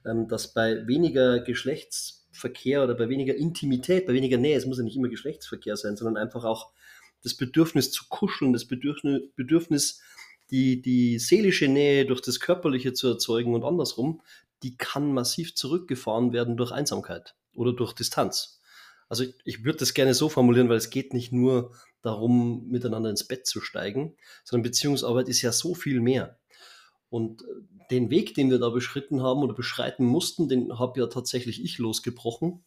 dass 0.04 0.54
bei 0.54 0.88
weniger 0.88 1.40
Geschlechtsverkehr 1.40 2.84
oder 2.84 2.96
bei 2.96 3.10
weniger 3.10 3.36
Intimität, 3.36 4.06
bei 4.06 4.14
weniger 4.14 4.38
Nähe, 4.38 4.58
es 4.58 4.66
muss 4.66 4.78
ja 4.78 4.84
nicht 4.84 4.96
immer 4.96 5.10
Geschlechtsverkehr 5.10 5.76
sein, 5.76 5.98
sondern 5.98 6.18
einfach 6.22 6.44
auch 6.44 6.72
das 7.24 7.36
Bedürfnis 7.36 7.92
zu 7.92 8.06
kuscheln, 8.10 8.54
das 8.54 8.66
Bedürfnis, 8.66 9.22
Bedürfnis 9.36 10.02
die, 10.52 10.82
die 10.82 11.20
seelische 11.20 11.68
Nähe 11.68 12.06
durch 12.06 12.22
das 12.22 12.40
Körperliche 12.40 12.94
zu 12.94 13.08
erzeugen 13.08 13.54
und 13.54 13.64
andersrum, 13.64 14.22
die 14.64 14.78
kann 14.78 15.14
massiv 15.14 15.56
zurückgefahren 15.56 16.34
werden 16.34 16.58
durch 16.58 16.72
Einsamkeit 16.72 17.36
oder 17.54 17.74
durch 17.74 17.94
Distanz. 17.94 18.62
Also 19.10 19.24
ich, 19.24 19.36
ich 19.44 19.64
würde 19.64 19.80
das 19.80 19.94
gerne 19.94 20.14
so 20.14 20.30
formulieren, 20.30 20.70
weil 20.70 20.78
es 20.78 20.90
geht 20.90 21.14
nicht 21.14 21.32
nur 21.32 21.74
darum, 22.02 22.68
miteinander 22.70 23.10
ins 23.10 23.28
Bett 23.28 23.46
zu 23.46 23.62
steigen, 23.62 24.16
sondern 24.44 24.64
Beziehungsarbeit 24.64 25.30
ist 25.30 25.42
ja 25.42 25.52
so 25.52 25.76
viel 25.76 26.00
mehr. 26.00 26.40
Und 27.10 27.44
äh, 27.44 27.46
den 27.92 28.10
Weg, 28.10 28.34
den 28.34 28.50
wir 28.50 28.60
da 28.60 28.70
beschritten 28.70 29.22
haben 29.22 29.42
oder 29.42 29.54
beschreiten 29.54 30.06
mussten, 30.06 30.50
den 30.50 30.78
habe 30.78 31.00
ja 31.00 31.08
tatsächlich 31.08 31.64
ich 31.64 31.78
losgebrochen. 31.78 32.64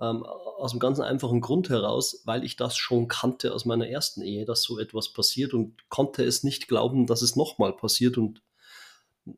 Ähm, 0.00 0.24
aus 0.24 0.72
einem 0.72 0.80
ganz 0.80 0.98
einfachen 0.98 1.40
Grund 1.40 1.68
heraus, 1.68 2.22
weil 2.24 2.44
ich 2.44 2.56
das 2.56 2.76
schon 2.76 3.06
kannte 3.06 3.54
aus 3.54 3.64
meiner 3.64 3.88
ersten 3.88 4.22
Ehe, 4.22 4.44
dass 4.44 4.62
so 4.62 4.78
etwas 4.78 5.12
passiert 5.12 5.54
und 5.54 5.88
konnte 5.88 6.24
es 6.24 6.42
nicht 6.42 6.66
glauben, 6.66 7.06
dass 7.06 7.22
es 7.22 7.36
nochmal 7.36 7.74
passiert. 7.74 8.18
Und 8.18 8.42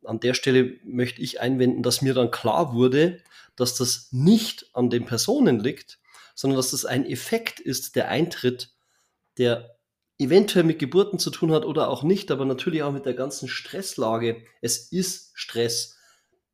an 0.04 0.20
der 0.20 0.34
Stelle 0.34 0.78
möchte 0.84 1.20
ich 1.20 1.40
einwenden, 1.40 1.82
dass 1.82 2.02
mir 2.02 2.14
dann 2.14 2.30
klar 2.30 2.72
wurde, 2.72 3.20
dass 3.56 3.74
das 3.74 4.08
nicht 4.12 4.70
an 4.72 4.90
den 4.90 5.04
Personen 5.04 5.60
liegt, 5.60 5.98
sondern 6.34 6.56
dass 6.56 6.70
das 6.70 6.84
ein 6.84 7.04
Effekt 7.06 7.60
ist, 7.60 7.96
der 7.96 8.08
eintritt, 8.08 8.70
der 9.38 9.75
eventuell 10.18 10.64
mit 10.64 10.78
Geburten 10.78 11.18
zu 11.18 11.30
tun 11.30 11.52
hat 11.52 11.64
oder 11.64 11.88
auch 11.88 12.02
nicht, 12.02 12.30
aber 12.30 12.44
natürlich 12.44 12.82
auch 12.82 12.92
mit 12.92 13.06
der 13.06 13.14
ganzen 13.14 13.49
Stresslage. 13.49 14.42
Es 14.61 14.90
ist 14.90 15.32
Stress, 15.35 15.96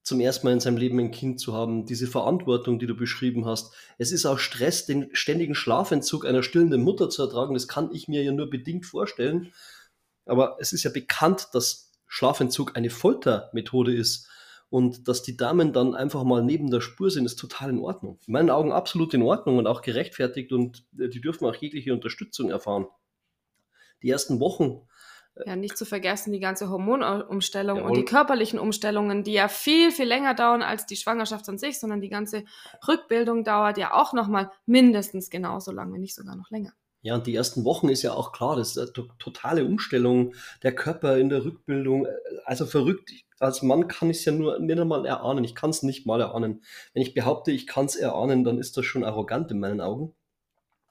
zum 0.03 0.19
ersten 0.21 0.47
Mal 0.47 0.55
in 0.55 0.61
seinem 0.61 0.79
Leben 0.79 0.99
ein 0.99 1.13
Kind 1.13 1.39
zu 1.39 1.55
haben, 1.55 1.87
diese 1.87 2.09
Verantwortung, 2.09 2.79
die 2.79 2.87
du 2.87 2.97
beschrieben 2.97 3.47
hast. 3.47 3.73
Es 3.99 4.11
ist 4.11 4.27
auch 4.27 4.39
Stress, 4.39 4.85
den 4.85 5.09
ständigen 5.13 5.55
Schlafentzug 5.55 6.27
einer 6.27 6.43
stillenden 6.43 6.83
Mutter 6.83 7.09
zu 7.09 7.23
ertragen. 7.23 7.55
Das 7.55 7.69
kann 7.69 7.91
ich 7.93 8.09
mir 8.09 8.23
ja 8.23 8.33
nur 8.33 8.51
bedingt 8.51 8.85
vorstellen. 8.85 9.53
Aber 10.27 10.57
es 10.61 10.73
ist 10.73 10.83
ja 10.83 10.91
bekannt, 10.91 11.49
dass 11.53 11.93
Schlafentzug 12.09 12.77
eine 12.77 12.91
Foltermethode 12.91 13.95
ist. 13.95 14.29
Und 14.71 15.07
dass 15.07 15.23
die 15.23 15.37
Damen 15.37 15.73
dann 15.73 15.95
einfach 15.95 16.25
mal 16.25 16.43
neben 16.43 16.71
der 16.71 16.81
Spur 16.81 17.11
sind, 17.11 17.27
ist 17.27 17.39
total 17.39 17.71
in 17.71 17.79
Ordnung. 17.79 18.19
In 18.27 18.33
meinen 18.33 18.51
Augen 18.51 18.73
absolut 18.73 19.13
in 19.13 19.23
Ordnung 19.23 19.59
und 19.59 19.67
auch 19.67 19.83
gerechtfertigt 19.83 20.51
und 20.51 20.85
äh, 20.99 21.11
die 21.11 21.21
dürfen 21.21 21.45
auch 21.45 21.55
jegliche 21.55 21.93
Unterstützung 21.93 22.49
erfahren. 22.49 22.87
Die 24.03 24.11
ersten 24.11 24.41
Wochen. 24.41 24.83
Äh, 25.35 25.49
ja, 25.49 25.57
nicht 25.57 25.79
zu 25.79 25.85
vergessen 25.85 26.33
die 26.33 26.41
ganze 26.41 26.69
Hormonumstellung 26.69 27.79
Jawohl. 27.79 27.91
und 27.91 27.97
die 27.97 28.05
körperlichen 28.05 28.59
Umstellungen, 28.59 29.25
die 29.25 29.33
ja 29.33 29.49
viel, 29.49 29.91
viel 29.91 30.07
länger 30.07 30.35
dauern 30.35 30.63
als 30.63 30.87
die 30.87 30.97
Schwangerschaft 30.97 31.49
an 31.49 31.59
sich, 31.59 31.79
sondern 31.79 32.01
die 32.01 32.09
ganze 32.09 32.45
Rückbildung 32.87 33.45
dauert 33.45 33.79
ja 33.79 33.95
auch 33.95 34.13
nochmal 34.13 34.51
mindestens 34.67 35.31
genauso 35.31 35.73
lange, 35.73 35.95
wenn 35.95 36.01
nicht 36.01 36.15
sogar 36.15 36.37
noch 36.37 36.51
länger. 36.51 36.73
Ja, 37.05 37.17
und 37.17 37.27
die 37.27 37.35
ersten 37.35 37.65
Wochen 37.65 37.89
ist 37.89 38.03
ja 38.03 38.13
auch 38.13 38.31
klar, 38.31 38.55
das 38.55 38.77
ist 38.77 38.79
eine 38.97 39.09
totale 39.19 39.65
Umstellung, 39.65 40.35
der 40.63 40.73
Körper 40.73 41.19
in 41.19 41.31
der 41.31 41.45
Rückbildung, 41.45 42.07
äh, 42.07 42.11
also 42.45 42.65
verrückt. 42.65 43.11
Als 43.41 43.63
Mann 43.63 43.89
kann 43.89 44.09
ich 44.09 44.19
es 44.19 44.25
ja 44.25 44.31
nur 44.31 44.61
nicht 44.61 44.79
einmal 44.79 45.05
erahnen, 45.05 45.43
ich 45.43 45.57
kann 45.57 45.71
es 45.71 45.83
nicht 45.83 46.07
mal 46.07 46.21
erahnen. 46.21 46.63
Wenn 46.95 47.03
ich 47.03 47.13
behaupte, 47.13 47.51
ich 47.51 47.67
kann 47.67 47.87
es 47.87 47.97
erahnen, 47.97 48.45
dann 48.45 48.59
ist 48.59 48.77
das 48.77 48.85
schon 48.85 49.03
arrogant 49.03 49.51
in 49.51 49.59
meinen 49.59 49.81
Augen. 49.81 50.15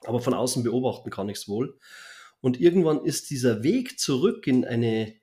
Aber 0.04 0.20
von 0.20 0.34
außen 0.34 0.62
beobachten 0.62 1.08
kann 1.08 1.30
ich 1.30 1.38
es 1.38 1.48
wohl. 1.48 1.78
Und 2.42 2.60
irgendwann 2.60 3.04
ist 3.04 3.30
dieser 3.30 3.62
Weg 3.62 3.98
zurück 3.98 4.46
in 4.46 4.64
eine 4.64 5.14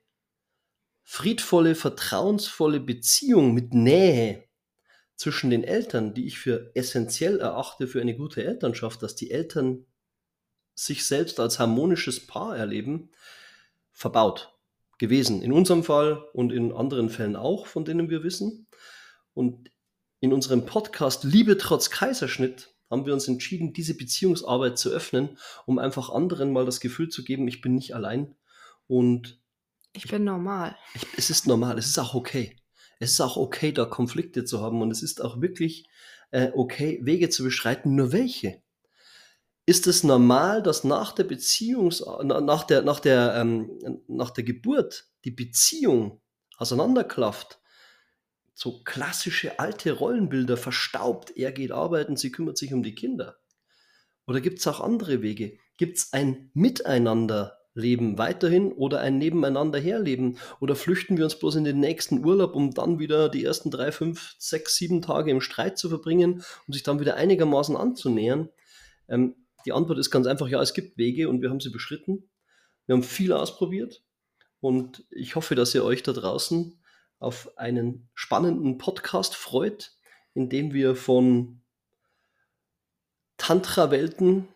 friedvolle, 1.04 1.74
vertrauensvolle 1.74 2.80
Beziehung 2.80 3.52
mit 3.52 3.74
Nähe 3.74 4.48
zwischen 5.16 5.50
den 5.50 5.62
Eltern, 5.62 6.14
die 6.14 6.26
ich 6.26 6.38
für 6.38 6.72
essentiell 6.74 7.38
erachte 7.38 7.86
für 7.86 8.00
eine 8.00 8.16
gute 8.16 8.42
Elternschaft, 8.42 9.02
dass 9.02 9.16
die 9.16 9.30
Eltern 9.30 9.84
sich 10.74 11.06
selbst 11.06 11.38
als 11.40 11.58
harmonisches 11.58 12.26
Paar 12.26 12.56
erleben, 12.56 13.10
verbaut 13.92 14.58
gewesen. 14.96 15.42
In 15.42 15.52
unserem 15.52 15.84
Fall 15.84 16.24
und 16.32 16.52
in 16.52 16.72
anderen 16.72 17.10
Fällen 17.10 17.36
auch, 17.36 17.66
von 17.66 17.84
denen 17.84 18.08
wir 18.08 18.22
wissen. 18.22 18.66
Und 19.34 19.70
in 20.20 20.32
unserem 20.32 20.64
Podcast 20.64 21.24
Liebe 21.24 21.58
trotz 21.58 21.90
Kaiserschnitt 21.90 22.74
haben 22.90 23.06
wir 23.06 23.14
uns 23.14 23.28
entschieden, 23.28 23.72
diese 23.72 23.96
Beziehungsarbeit 23.96 24.78
zu 24.78 24.90
öffnen, 24.90 25.38
um 25.64 25.78
einfach 25.78 26.10
anderen 26.10 26.52
mal 26.52 26.66
das 26.66 26.80
Gefühl 26.80 27.08
zu 27.08 27.24
geben, 27.24 27.48
ich 27.48 27.60
bin 27.60 27.74
nicht 27.74 27.94
allein 27.94 28.34
und 28.86 29.40
ich 29.92 30.08
bin 30.08 30.24
normal. 30.24 30.76
Ich, 30.94 31.06
es 31.16 31.30
ist 31.30 31.46
normal, 31.46 31.78
es 31.78 31.86
ist 31.86 31.98
auch 31.98 32.14
okay. 32.14 32.56
Es 32.98 33.12
ist 33.12 33.20
auch 33.20 33.36
okay, 33.36 33.72
da 33.72 33.86
Konflikte 33.86 34.44
zu 34.44 34.60
haben 34.60 34.82
und 34.82 34.90
es 34.90 35.02
ist 35.02 35.22
auch 35.22 35.40
wirklich 35.40 35.88
äh, 36.30 36.50
okay, 36.54 37.00
Wege 37.02 37.28
zu 37.28 37.42
beschreiten, 37.42 37.94
nur 37.94 38.12
welche 38.12 38.62
ist 39.70 39.86
es 39.86 40.02
normal, 40.02 40.62
dass 40.64 40.82
nach 40.82 41.12
der 41.12 41.24
Beziehungs 41.24 42.04
nach 42.24 42.64
der 42.64 42.82
nach 42.82 42.98
der 42.98 43.34
ähm, 43.36 44.02
nach 44.08 44.30
der 44.30 44.42
Geburt 44.42 45.08
die 45.24 45.30
Beziehung 45.30 46.20
auseinanderklafft? 46.56 47.59
So 48.54 48.82
klassische 48.84 49.58
alte 49.58 49.92
Rollenbilder 49.92 50.56
verstaubt. 50.56 51.36
Er 51.36 51.52
geht 51.52 51.72
arbeiten, 51.72 52.16
sie 52.16 52.32
kümmert 52.32 52.58
sich 52.58 52.72
um 52.72 52.82
die 52.82 52.94
Kinder. 52.94 53.38
Oder 54.26 54.40
gibt 54.40 54.58
es 54.58 54.66
auch 54.66 54.80
andere 54.80 55.22
Wege? 55.22 55.58
Gibt 55.76 55.98
es 55.98 56.12
ein 56.12 56.50
Miteinanderleben 56.54 58.18
weiterhin 58.18 58.70
oder 58.72 59.00
ein 59.00 59.18
Nebeneinander 59.18 59.80
herleben? 59.80 60.38
Oder 60.60 60.76
flüchten 60.76 61.16
wir 61.16 61.24
uns 61.24 61.38
bloß 61.38 61.56
in 61.56 61.64
den 61.64 61.80
nächsten 61.80 62.24
Urlaub, 62.24 62.54
um 62.54 62.72
dann 62.72 62.98
wieder 62.98 63.28
die 63.28 63.44
ersten 63.44 63.70
drei, 63.70 63.90
fünf, 63.92 64.36
sechs, 64.38 64.76
sieben 64.76 65.02
Tage 65.02 65.30
im 65.30 65.40
Streit 65.40 65.78
zu 65.78 65.88
verbringen, 65.88 66.44
um 66.66 66.72
sich 66.72 66.82
dann 66.82 67.00
wieder 67.00 67.16
einigermaßen 67.16 67.76
anzunähern? 67.76 68.50
Ähm, 69.08 69.34
die 69.64 69.72
Antwort 69.72 69.98
ist 69.98 70.10
ganz 70.10 70.26
einfach, 70.26 70.48
ja, 70.48 70.60
es 70.62 70.74
gibt 70.74 70.96
Wege 70.96 71.28
und 71.28 71.42
wir 71.42 71.50
haben 71.50 71.60
sie 71.60 71.70
beschritten. 71.70 72.30
Wir 72.86 72.94
haben 72.94 73.02
viel 73.02 73.32
ausprobiert 73.32 74.02
und 74.60 75.04
ich 75.10 75.36
hoffe, 75.36 75.54
dass 75.54 75.74
ihr 75.74 75.84
euch 75.84 76.02
da 76.02 76.12
draußen 76.12 76.79
auf 77.20 77.56
einen 77.56 78.08
spannenden 78.14 78.78
Podcast 78.78 79.36
freut, 79.36 79.92
in 80.34 80.48
dem 80.48 80.72
wir 80.72 80.96
von 80.96 81.60
Tantra-Welten 83.36 84.48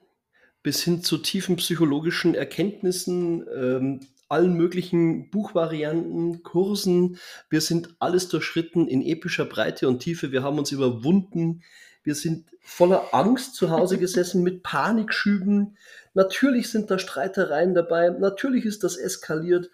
bis 0.63 0.83
hin 0.83 1.03
zu 1.03 1.19
tiefen 1.19 1.57
psychologischen 1.57 2.35
Erkenntnissen, 2.35 3.47
ähm, 3.55 4.01
allen 4.29 4.55
möglichen 4.55 5.31
Buchvarianten, 5.31 6.43
Kursen. 6.43 7.19
Wir 7.51 7.61
sind 7.61 7.95
alles 7.99 8.29
durchschritten 8.29 8.89
in 8.89 9.03
epischer 9.03 9.45
Breite 9.45 9.87
und 9.87 10.01
Tiefe. 10.01 10.33
Wir 10.33 10.43
haben 10.43 10.59
uns 10.59 10.73
überwunden, 10.73 11.63
wir 12.03 12.15
sind 12.15 12.51
voller 12.61 13.13
Angst 13.13 13.55
zu 13.55 13.71
Hause 13.71 13.99
gesessen 14.01 14.43
mit 14.43 14.63
Panikschüben. 14.63 15.77
Natürlich 16.15 16.71
sind 16.71 16.91
da 16.91 16.99
Streitereien 16.99 17.75
dabei. 17.75 18.11
Natürlich 18.11 18.65
ist 18.65 18.85
das 18.85 18.97
eskaliert. 18.97 19.71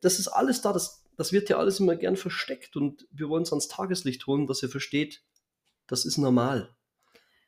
Das 0.00 0.18
ist 0.18 0.28
alles 0.28 0.60
da. 0.60 0.72
Das, 0.72 1.02
das 1.20 1.32
wird 1.32 1.50
ja 1.50 1.58
alles 1.58 1.80
immer 1.80 1.96
gern 1.96 2.16
versteckt. 2.16 2.76
Und 2.76 3.06
wir 3.10 3.28
wollen 3.28 3.42
es 3.42 3.52
ans 3.52 3.68
Tageslicht 3.68 4.26
holen, 4.26 4.46
dass 4.46 4.62
ihr 4.62 4.70
versteht, 4.70 5.22
das 5.86 6.06
ist 6.06 6.16
normal. 6.16 6.74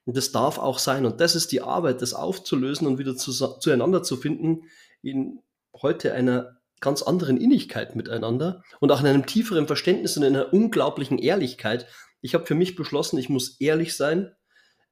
Und 0.05 0.14
das 0.14 0.31
darf 0.31 0.59
auch 0.59 0.79
sein. 0.79 1.07
Und 1.07 1.23
das 1.23 1.35
ist 1.35 1.52
die 1.52 1.62
Arbeit, 1.62 2.02
das 2.02 2.12
aufzulösen 2.12 2.87
und 2.87 2.99
wieder 2.99 3.17
zu, 3.17 3.33
zueinander 3.33 4.02
zu 4.02 4.19
finden 4.19 4.64
in 5.00 5.41
heute 5.81 6.12
einer 6.12 6.59
ganz 6.81 7.00
anderen 7.00 7.38
Innigkeit 7.38 7.97
miteinander 7.97 8.62
und 8.81 8.93
auch 8.93 9.00
in 9.00 9.07
einem 9.07 9.25
tieferen 9.25 9.67
Verständnis 9.67 10.19
und 10.19 10.25
in 10.25 10.37
einer 10.37 10.52
unglaublichen 10.52 11.19
Ehrlichkeit, 11.19 11.87
ich 12.21 12.35
habe 12.35 12.45
für 12.45 12.55
mich 12.55 12.76
beschlossen, 12.76 13.17
ich 13.17 13.31
muss 13.31 13.59
ehrlich 13.59 13.97
sein. 13.97 14.35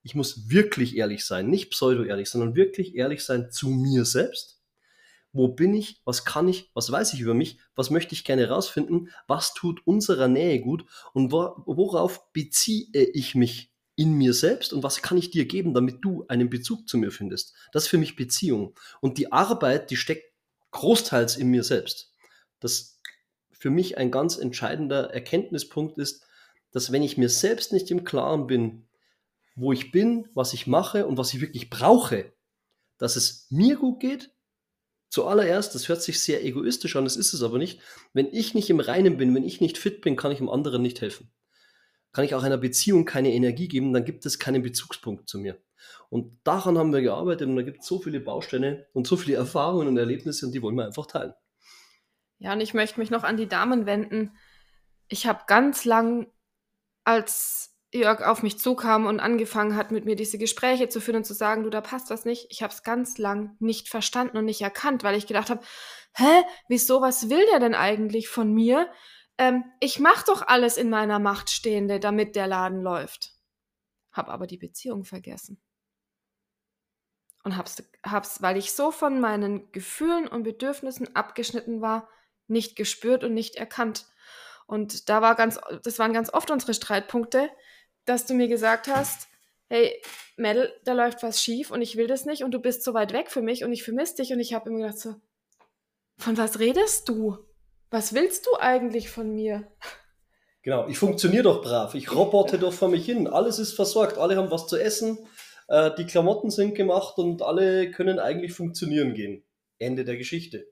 Ich 0.02 0.14
muss 0.14 0.48
wirklich 0.48 0.96
ehrlich 0.96 1.26
sein, 1.26 1.50
nicht 1.50 1.70
pseudo-ehrlich, 1.70 2.30
sondern 2.30 2.56
wirklich 2.56 2.94
ehrlich 2.94 3.22
sein 3.22 3.50
zu 3.50 3.68
mir 3.68 4.06
selbst. 4.06 4.59
Wo 5.32 5.48
bin 5.48 5.74
ich? 5.74 6.00
Was 6.04 6.24
kann 6.24 6.48
ich? 6.48 6.70
Was 6.74 6.90
weiß 6.90 7.14
ich 7.14 7.20
über 7.20 7.34
mich? 7.34 7.58
Was 7.74 7.90
möchte 7.90 8.14
ich 8.14 8.24
gerne 8.24 8.42
herausfinden? 8.42 9.10
Was 9.26 9.54
tut 9.54 9.86
unserer 9.86 10.28
Nähe 10.28 10.60
gut? 10.60 10.84
Und 11.12 11.30
worauf 11.32 12.32
beziehe 12.32 12.86
ich 12.92 13.34
mich 13.34 13.72
in 13.94 14.14
mir 14.14 14.34
selbst? 14.34 14.72
Und 14.72 14.82
was 14.82 15.02
kann 15.02 15.18
ich 15.18 15.30
dir 15.30 15.44
geben, 15.46 15.74
damit 15.74 16.04
du 16.04 16.24
einen 16.28 16.50
Bezug 16.50 16.88
zu 16.88 16.98
mir 16.98 17.12
findest? 17.12 17.54
Das 17.72 17.84
ist 17.84 17.88
für 17.88 17.98
mich 17.98 18.16
Beziehung. 18.16 18.74
Und 19.00 19.18
die 19.18 19.30
Arbeit, 19.30 19.90
die 19.90 19.96
steckt 19.96 20.32
großteils 20.72 21.36
in 21.36 21.48
mir 21.48 21.62
selbst. 21.62 22.12
Das 22.58 22.98
für 23.52 23.70
mich 23.70 23.98
ein 23.98 24.10
ganz 24.10 24.38
entscheidender 24.38 25.12
Erkenntnispunkt 25.12 25.98
ist, 25.98 26.24
dass 26.72 26.92
wenn 26.92 27.02
ich 27.02 27.18
mir 27.18 27.28
selbst 27.28 27.72
nicht 27.72 27.90
im 27.90 28.04
Klaren 28.04 28.46
bin, 28.46 28.88
wo 29.54 29.72
ich 29.72 29.92
bin, 29.92 30.28
was 30.34 30.54
ich 30.54 30.66
mache 30.66 31.06
und 31.06 31.18
was 31.18 31.34
ich 31.34 31.40
wirklich 31.40 31.68
brauche, 31.68 32.32
dass 32.98 33.16
es 33.16 33.46
mir 33.50 33.76
gut 33.76 34.00
geht, 34.00 34.32
zuallererst, 35.10 35.74
das 35.74 35.88
hört 35.88 36.02
sich 36.02 36.20
sehr 36.20 36.44
egoistisch 36.44 36.96
an, 36.96 37.04
das 37.04 37.16
ist 37.16 37.34
es 37.34 37.42
aber 37.42 37.58
nicht, 37.58 37.80
wenn 38.14 38.32
ich 38.32 38.54
nicht 38.54 38.70
im 38.70 38.80
Reinen 38.80 39.16
bin, 39.16 39.34
wenn 39.34 39.44
ich 39.44 39.60
nicht 39.60 39.76
fit 39.76 40.00
bin, 40.00 40.16
kann 40.16 40.32
ich 40.32 40.38
dem 40.38 40.48
anderen 40.48 40.82
nicht 40.82 41.00
helfen. 41.00 41.30
Kann 42.12 42.24
ich 42.24 42.34
auch 42.34 42.42
einer 42.42 42.58
Beziehung 42.58 43.04
keine 43.04 43.32
Energie 43.32 43.68
geben, 43.68 43.92
dann 43.92 44.04
gibt 44.04 44.24
es 44.24 44.38
keinen 44.38 44.62
Bezugspunkt 44.62 45.28
zu 45.28 45.38
mir. 45.38 45.60
Und 46.08 46.40
daran 46.44 46.78
haben 46.78 46.92
wir 46.92 47.02
gearbeitet 47.02 47.48
und 47.48 47.56
da 47.56 47.62
gibt 47.62 47.82
es 47.82 47.86
so 47.86 48.00
viele 48.00 48.20
Bausteine 48.20 48.86
und 48.92 49.06
so 49.06 49.16
viele 49.16 49.36
Erfahrungen 49.36 49.88
und 49.88 49.96
Erlebnisse 49.96 50.46
und 50.46 50.52
die 50.52 50.62
wollen 50.62 50.76
wir 50.76 50.86
einfach 50.86 51.06
teilen. 51.06 51.34
Ja, 52.38 52.54
und 52.54 52.60
ich 52.60 52.74
möchte 52.74 52.98
mich 52.98 53.10
noch 53.10 53.22
an 53.22 53.36
die 53.36 53.48
Damen 53.48 53.86
wenden. 53.86 54.32
Ich 55.08 55.26
habe 55.26 55.44
ganz 55.46 55.84
lang 55.84 56.26
als 57.04 57.76
Jörg 57.92 58.22
auf 58.22 58.42
mich 58.42 58.58
zukam 58.58 59.06
und 59.06 59.18
angefangen 59.18 59.74
hat, 59.74 59.90
mit 59.90 60.04
mir 60.04 60.14
diese 60.14 60.38
Gespräche 60.38 60.88
zu 60.88 61.00
führen 61.00 61.16
und 61.16 61.24
zu 61.24 61.34
sagen, 61.34 61.64
du, 61.64 61.70
da 61.70 61.80
passt 61.80 62.10
was 62.10 62.24
nicht. 62.24 62.46
Ich 62.50 62.62
habe 62.62 62.72
es 62.72 62.84
ganz 62.84 63.18
lang 63.18 63.56
nicht 63.58 63.88
verstanden 63.88 64.36
und 64.38 64.44
nicht 64.44 64.60
erkannt, 64.60 65.02
weil 65.02 65.16
ich 65.16 65.26
gedacht 65.26 65.50
habe, 65.50 65.62
hä, 66.14 66.44
wieso, 66.68 67.00
was 67.00 67.28
will 67.30 67.44
der 67.50 67.58
denn 67.58 67.74
eigentlich 67.74 68.28
von 68.28 68.52
mir? 68.52 68.88
Ähm, 69.38 69.64
ich 69.80 69.98
mache 69.98 70.24
doch 70.26 70.46
alles 70.46 70.76
in 70.76 70.88
meiner 70.88 71.18
Macht 71.18 71.50
Stehende, 71.50 71.98
damit 71.98 72.36
der 72.36 72.46
Laden 72.46 72.80
läuft. 72.80 73.32
Hab 74.12 74.28
aber 74.28 74.46
die 74.46 74.58
Beziehung 74.58 75.04
vergessen. 75.04 75.60
und 77.42 77.56
hab's, 77.56 77.82
hab's, 78.04 78.42
weil 78.42 78.56
ich 78.56 78.72
so 78.72 78.90
von 78.92 79.20
meinen 79.20 79.72
Gefühlen 79.72 80.28
und 80.28 80.42
Bedürfnissen 80.42 81.16
abgeschnitten 81.16 81.80
war, 81.80 82.08
nicht 82.46 82.76
gespürt 82.76 83.24
und 83.24 83.34
nicht 83.34 83.56
erkannt. 83.56 84.06
Und 84.66 85.08
da 85.08 85.22
war 85.22 85.34
ganz, 85.34 85.58
das 85.82 85.98
waren 85.98 86.12
ganz 86.12 86.32
oft 86.32 86.50
unsere 86.50 86.74
Streitpunkte, 86.74 87.50
dass 88.10 88.26
du 88.26 88.34
mir 88.34 88.48
gesagt 88.48 88.88
hast, 88.88 89.28
hey, 89.68 90.02
Mel, 90.36 90.72
da 90.84 90.94
läuft 90.94 91.22
was 91.22 91.40
schief 91.40 91.70
und 91.70 91.80
ich 91.80 91.96
will 91.96 92.08
das 92.08 92.24
nicht 92.24 92.42
und 92.42 92.50
du 92.50 92.58
bist 92.58 92.82
so 92.82 92.92
weit 92.92 93.12
weg 93.12 93.30
für 93.30 93.40
mich 93.40 93.62
und 93.62 93.72
ich 93.72 93.84
vermisse 93.84 94.16
dich 94.16 94.32
und 94.32 94.40
ich 94.40 94.52
habe 94.52 94.68
immer 94.68 94.80
gedacht 94.80 94.98
so, 94.98 95.14
von 96.18 96.36
was 96.36 96.58
redest 96.58 97.08
du? 97.08 97.38
Was 97.88 98.12
willst 98.12 98.46
du 98.46 98.56
eigentlich 98.58 99.10
von 99.10 99.32
mir? 99.32 99.70
Genau, 100.62 100.88
ich 100.88 100.98
funktioniere 100.98 101.44
doch 101.44 101.62
brav, 101.62 101.94
ich 101.94 102.12
robote 102.12 102.58
doch 102.58 102.72
vor 102.72 102.88
mich 102.88 103.06
hin, 103.06 103.28
alles 103.28 103.58
ist 103.58 103.74
versorgt, 103.74 104.18
alle 104.18 104.36
haben 104.36 104.50
was 104.50 104.66
zu 104.66 104.76
essen, 104.76 105.18
äh, 105.68 105.90
die 105.96 106.04
Klamotten 106.04 106.50
sind 106.50 106.74
gemacht 106.74 107.16
und 107.16 107.42
alle 107.42 107.90
können 107.92 108.18
eigentlich 108.18 108.52
funktionieren 108.52 109.14
gehen. 109.14 109.44
Ende 109.78 110.04
der 110.04 110.16
Geschichte. 110.16 110.66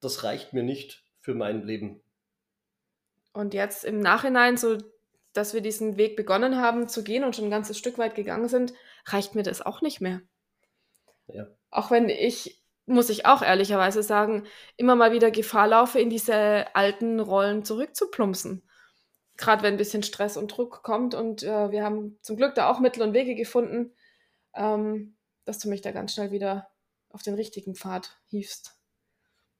Das 0.00 0.24
reicht 0.24 0.52
mir 0.52 0.62
nicht 0.62 1.04
für 1.20 1.34
mein 1.34 1.62
Leben. 1.62 2.02
Und 3.32 3.54
jetzt 3.54 3.84
im 3.84 4.00
Nachhinein, 4.00 4.56
so 4.56 4.76
dass 5.32 5.54
wir 5.54 5.60
diesen 5.60 5.96
Weg 5.96 6.16
begonnen 6.16 6.56
haben 6.56 6.88
zu 6.88 7.04
gehen 7.04 7.24
und 7.24 7.36
schon 7.36 7.46
ein 7.46 7.50
ganzes 7.50 7.78
Stück 7.78 7.98
weit 7.98 8.14
gegangen 8.14 8.48
sind, 8.48 8.72
reicht 9.06 9.34
mir 9.34 9.42
das 9.42 9.62
auch 9.62 9.82
nicht 9.82 10.00
mehr. 10.00 10.20
Ja. 11.26 11.46
Auch 11.70 11.90
wenn 11.90 12.08
ich, 12.08 12.62
muss 12.86 13.10
ich 13.10 13.26
auch 13.26 13.42
ehrlicherweise 13.42 14.02
sagen, 14.02 14.46
immer 14.76 14.96
mal 14.96 15.12
wieder 15.12 15.30
Gefahr 15.30 15.68
laufe, 15.68 16.00
in 16.00 16.10
diese 16.10 16.74
alten 16.74 17.20
Rollen 17.20 17.64
zurückzuplumpsen. 17.64 18.68
Gerade 19.36 19.62
wenn 19.62 19.74
ein 19.74 19.78
bisschen 19.78 20.02
Stress 20.02 20.36
und 20.36 20.48
Druck 20.48 20.82
kommt 20.82 21.14
und 21.14 21.42
äh, 21.42 21.70
wir 21.70 21.84
haben 21.84 22.18
zum 22.22 22.36
Glück 22.36 22.54
da 22.54 22.68
auch 22.70 22.80
Mittel 22.80 23.02
und 23.02 23.12
Wege 23.12 23.34
gefunden, 23.34 23.94
ähm, 24.54 25.16
dass 25.44 25.58
du 25.58 25.68
mich 25.68 25.80
da 25.80 25.92
ganz 25.92 26.14
schnell 26.14 26.30
wieder 26.30 26.68
auf 27.10 27.22
den 27.22 27.34
richtigen 27.34 27.74
Pfad 27.74 28.18
hiefst 28.26 28.78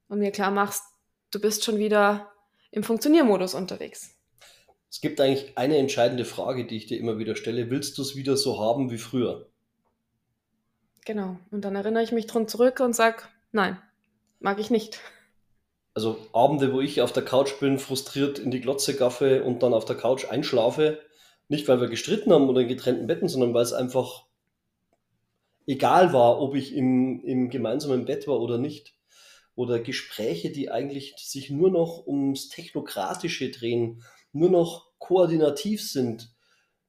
und 0.09 0.19
mir 0.19 0.33
klar 0.33 0.51
machst, 0.51 0.83
du 1.31 1.41
bist 1.41 1.65
schon 1.65 1.79
wieder 1.79 2.33
im 2.71 2.83
Funktioniermodus 2.83 3.55
unterwegs. 3.55 4.18
Es 4.91 5.01
gibt 5.01 5.21
eigentlich 5.21 5.57
eine 5.57 5.77
entscheidende 5.77 6.25
Frage, 6.25 6.67
die 6.67 6.77
ich 6.77 6.87
dir 6.87 6.99
immer 6.99 7.19
wieder 7.19 7.37
stelle. 7.37 7.71
Willst 7.71 7.99
du 7.99 8.03
es 8.03 8.17
wieder 8.17 8.37
so 8.37 8.59
haben 8.59 8.91
wie 8.91 8.99
früher? 8.99 9.49
Genau. 11.05 11.39
Und 11.51 11.65
dann 11.65 11.75
erinnere 11.75 12.03
ich 12.03 12.13
mich 12.13 12.27
dran 12.27 12.49
zurück 12.49 12.81
und 12.81 12.95
sage, 12.95 13.23
nein, 13.53 13.79
mag 14.41 14.59
ich 14.59 14.71
nicht. 14.71 15.01
Also 15.95 16.19
Abende, 16.33 16.73
wo 16.73 16.81
ich 16.81 17.03
auf 17.03 17.13
der 17.13 17.25
Couch 17.25 17.59
bin, 17.61 17.79
frustriert 17.79 18.39
in 18.39 18.51
die 18.51 18.61
Glotze 18.61 18.95
gaffe 18.95 19.43
und 19.43 19.63
dann 19.63 19.75
auf 19.75 19.85
der 19.85 19.97
Couch 19.97 20.27
einschlafe, 20.27 21.01
nicht 21.49 21.67
weil 21.67 21.81
wir 21.81 21.89
gestritten 21.89 22.33
haben 22.33 22.49
oder 22.49 22.61
in 22.61 22.69
getrennten 22.69 23.07
Betten, 23.07 23.29
sondern 23.29 23.53
weil 23.53 23.65
es 23.65 23.73
einfach 23.73 24.27
egal 25.67 26.13
war, 26.13 26.41
ob 26.41 26.55
ich 26.55 26.75
im, 26.75 27.23
im 27.25 27.51
gemeinsamen 27.51 28.05
Bett 28.05 28.27
war 28.27 28.41
oder 28.41 28.59
nicht. 28.59 28.95
Oder 29.55 29.81
Gespräche, 29.81 30.51
die 30.51 30.71
eigentlich 30.71 31.15
sich 31.19 31.51
nur 31.51 31.71
noch 31.71 32.07
ums 32.07 32.49
Technokratische 32.49 33.51
drehen, 33.51 34.05
nur 34.33 34.51
noch 34.51 34.87
koordinativ 34.99 35.83
sind, 35.83 36.35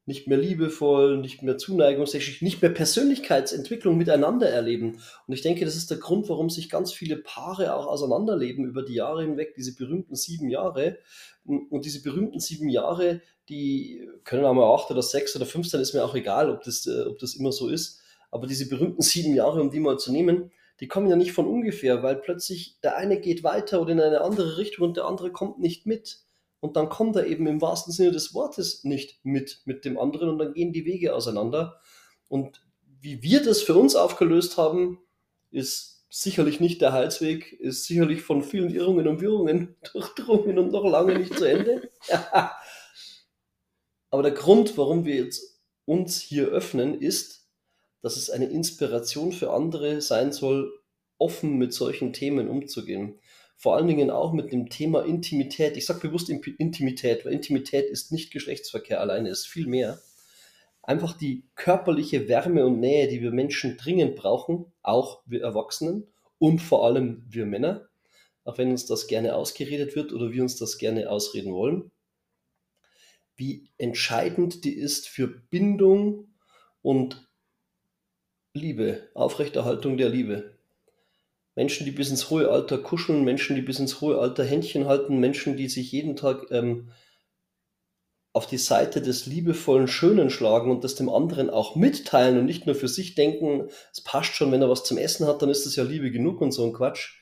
nicht 0.10 0.27
mehr 0.27 0.39
liebevoll, 0.39 1.19
nicht 1.19 1.43
mehr 1.43 1.58
zuneigungstechnisch, 1.58 2.41
nicht 2.41 2.62
mehr 2.62 2.72
Persönlichkeitsentwicklung 2.72 3.96
miteinander 3.96 4.50
erleben. 4.50 5.00
Und 5.27 5.34
ich 5.34 5.41
denke, 5.41 5.65
das 5.65 5.75
ist 5.75 5.91
der 5.91 6.00
Grund, 6.00 6.27
warum 6.29 6.50
sich 6.50 6.69
ganz 6.69 6.91
viele 6.91 7.17
Paare 7.17 7.75
auch 7.75 7.86
auseinanderleben 7.86 8.65
über 8.65 8.81
die 8.81 8.96
Jahre 8.96 9.22
hinweg, 9.22 9.53
diese 9.55 9.75
berühmten 9.75 10.15
sieben 10.15 10.50
Jahre. 10.50 10.98
Und 11.46 11.86
diese 11.86 12.01
berühmten 12.01 12.39
sieben 12.39 12.69
Jahre, 12.69 13.22
die 13.50 14.10
können 14.24 14.46
auch 14.46 14.53
mal 14.53 14.74
acht 14.74 14.89
oder 14.89 15.03
sechs 15.03 15.36
oder 15.36 15.46
fünf 15.46 15.67
sein, 15.67 15.79
ist 15.79 15.93
mir 15.93 16.03
auch 16.03 16.15
egal, 16.15 16.50
ob 16.50 16.63
das, 16.63 16.88
äh, 16.88 17.03
ob 17.03 17.19
das 17.19 17.36
immer 17.36 17.51
so 17.51 17.69
ist. 17.69 18.01
Aber 18.31 18.48
diese 18.48 18.67
berühmten 18.67 19.01
sieben 19.01 19.36
Jahre, 19.36 19.62
um 19.62 19.69
die 19.69 19.79
mal 19.79 19.98
zu 19.98 20.12
nehmen, 20.12 20.51
die 20.79 20.88
kommen 20.88 21.10
ja 21.10 21.15
nicht 21.15 21.34
von 21.34 21.46
ungefähr, 21.46 22.01
weil 22.03 22.15
plötzlich 22.15 22.79
der 22.81 22.96
eine 22.96 23.19
geht 23.19 23.43
weiter 23.43 23.81
oder 23.81 23.91
in 23.91 24.01
eine 24.01 24.22
andere 24.22 24.58
Richtung 24.58 24.87
und 24.87 24.98
der 24.98 25.05
andere 25.05 25.31
kommt 25.31 25.59
nicht 25.59 25.85
mit. 25.85 26.20
Und 26.61 26.75
dann 26.75 26.89
kommt 26.89 27.15
er 27.15 27.25
eben 27.27 27.48
im 27.48 27.61
wahrsten 27.61 27.93
Sinne 27.93 28.11
des 28.11 28.33
Wortes 28.33 28.83
nicht 28.83 29.19
mit 29.24 29.61
mit 29.65 29.85
dem 29.85 29.98
anderen 29.98 30.29
und 30.29 30.39
dann 30.39 30.53
gehen 30.53 30.74
die 30.74 30.85
Wege 30.85 31.15
auseinander. 31.15 31.79
Und 32.27 32.61
wie 33.01 33.24
wir 33.24 33.43
das 33.43 33.61
für 33.61 33.75
uns 33.75 33.95
aufgelöst 33.95 34.57
haben, 34.57 35.00
ist 35.51 36.05
sicherlich 36.09 36.59
nicht 36.59 36.81
der 36.81 36.91
Heilsweg, 36.91 37.53
ist 37.53 37.85
sicherlich 37.85 38.22
von 38.22 38.43
vielen 38.43 38.74
Irrungen 38.74 39.07
und 39.07 39.22
Wirrungen 39.22 39.75
durchdrungen 39.93 40.57
und 40.57 40.72
noch 40.72 40.83
lange 40.83 41.17
nicht 41.17 41.37
zu 41.37 41.45
Ende. 41.45 41.89
Aber 44.11 44.24
der 44.24 44.31
Grund, 44.31 44.77
warum 44.77 45.05
wir 45.05 45.15
jetzt 45.15 45.61
uns 45.85 46.19
hier 46.19 46.48
öffnen, 46.48 47.00
ist, 47.00 47.48
dass 48.01 48.17
es 48.17 48.29
eine 48.29 48.45
Inspiration 48.45 49.31
für 49.31 49.51
andere 49.51 50.01
sein 50.01 50.31
soll, 50.31 50.74
offen 51.17 51.57
mit 51.57 51.74
solchen 51.74 52.13
Themen 52.13 52.50
umzugehen 52.50 53.19
vor 53.59 53.75
allen 53.75 53.87
Dingen 53.87 54.09
auch 54.09 54.31
mit 54.31 54.53
dem 54.53 54.69
Thema 54.69 55.03
Intimität. 55.03 55.75
Ich 55.75 55.85
sage 55.85 56.00
bewusst 56.00 56.29
Intimität, 56.29 57.25
weil 57.25 57.33
Intimität 57.33 57.89
ist 57.89 58.09
nicht 58.13 58.31
Geschlechtsverkehr 58.31 59.01
alleine, 59.01 59.27
ist 59.29 59.48
viel 59.48 59.67
mehr. 59.67 60.00
Einfach 60.81 61.17
die 61.17 61.43
körperliche 61.55 62.29
Wärme 62.29 62.65
und 62.65 62.79
Nähe, 62.79 63.09
die 63.09 63.22
wir 63.22 63.31
Menschen 63.31 63.75
dringend 63.75 64.15
brauchen, 64.15 64.72
auch 64.81 65.24
wir 65.25 65.41
Erwachsenen 65.41 66.07
und 66.37 66.59
vor 66.59 66.85
allem 66.85 67.25
wir 67.27 67.45
Männer, 67.45 67.89
auch 68.45 68.57
wenn 68.57 68.72
uns 68.72 68.85
das 68.85 69.07
gerne 69.07 69.35
ausgeredet 69.35 69.93
wird 69.93 70.13
oder 70.13 70.31
wir 70.31 70.41
uns 70.41 70.55
das 70.55 70.77
gerne 70.77 71.09
ausreden 71.09 71.53
wollen. 71.53 71.91
Wie 73.35 73.69
entscheidend 73.77 74.63
die 74.63 74.74
ist 74.74 75.09
für 75.09 75.27
Bindung 75.27 76.33
und 76.81 77.27
Liebe, 78.53 79.09
Aufrechterhaltung 79.15 79.98
der 79.98 80.07
Liebe. 80.07 80.58
Menschen, 81.59 81.83
die 81.83 81.91
bis 81.91 82.09
ins 82.09 82.29
hohe 82.29 82.50
Alter 82.50 82.77
kuscheln, 82.77 83.25
Menschen, 83.25 83.57
die 83.57 83.61
bis 83.61 83.79
ins 83.79 84.00
hohe 84.00 84.17
Alter 84.17 84.45
Händchen 84.45 84.85
halten, 84.85 85.19
Menschen, 85.19 85.57
die 85.57 85.67
sich 85.67 85.91
jeden 85.91 86.15
Tag 86.15 86.50
ähm, 86.51 86.91
auf 88.31 88.48
die 88.48 88.57
Seite 88.57 89.01
des 89.01 89.25
liebevollen 89.25 89.89
Schönen 89.89 90.29
schlagen 90.29 90.72
und 90.72 90.85
das 90.85 90.95
dem 90.95 91.09
anderen 91.09 91.50
auch 91.50 91.75
mitteilen 91.75 92.39
und 92.39 92.45
nicht 92.45 92.65
nur 92.65 92.75
für 92.75 92.87
sich 92.87 93.13
denken, 93.13 93.67
es 93.91 94.00
passt 94.00 94.35
schon, 94.35 94.53
wenn 94.53 94.61
er 94.61 94.69
was 94.69 94.85
zum 94.85 94.98
Essen 94.98 95.27
hat, 95.27 95.41
dann 95.41 95.50
ist 95.50 95.65
das 95.65 95.75
ja 95.75 95.83
Liebe 95.83 96.11
genug 96.11 96.39
und 96.39 96.53
so 96.53 96.65
ein 96.65 96.72
Quatsch. 96.72 97.17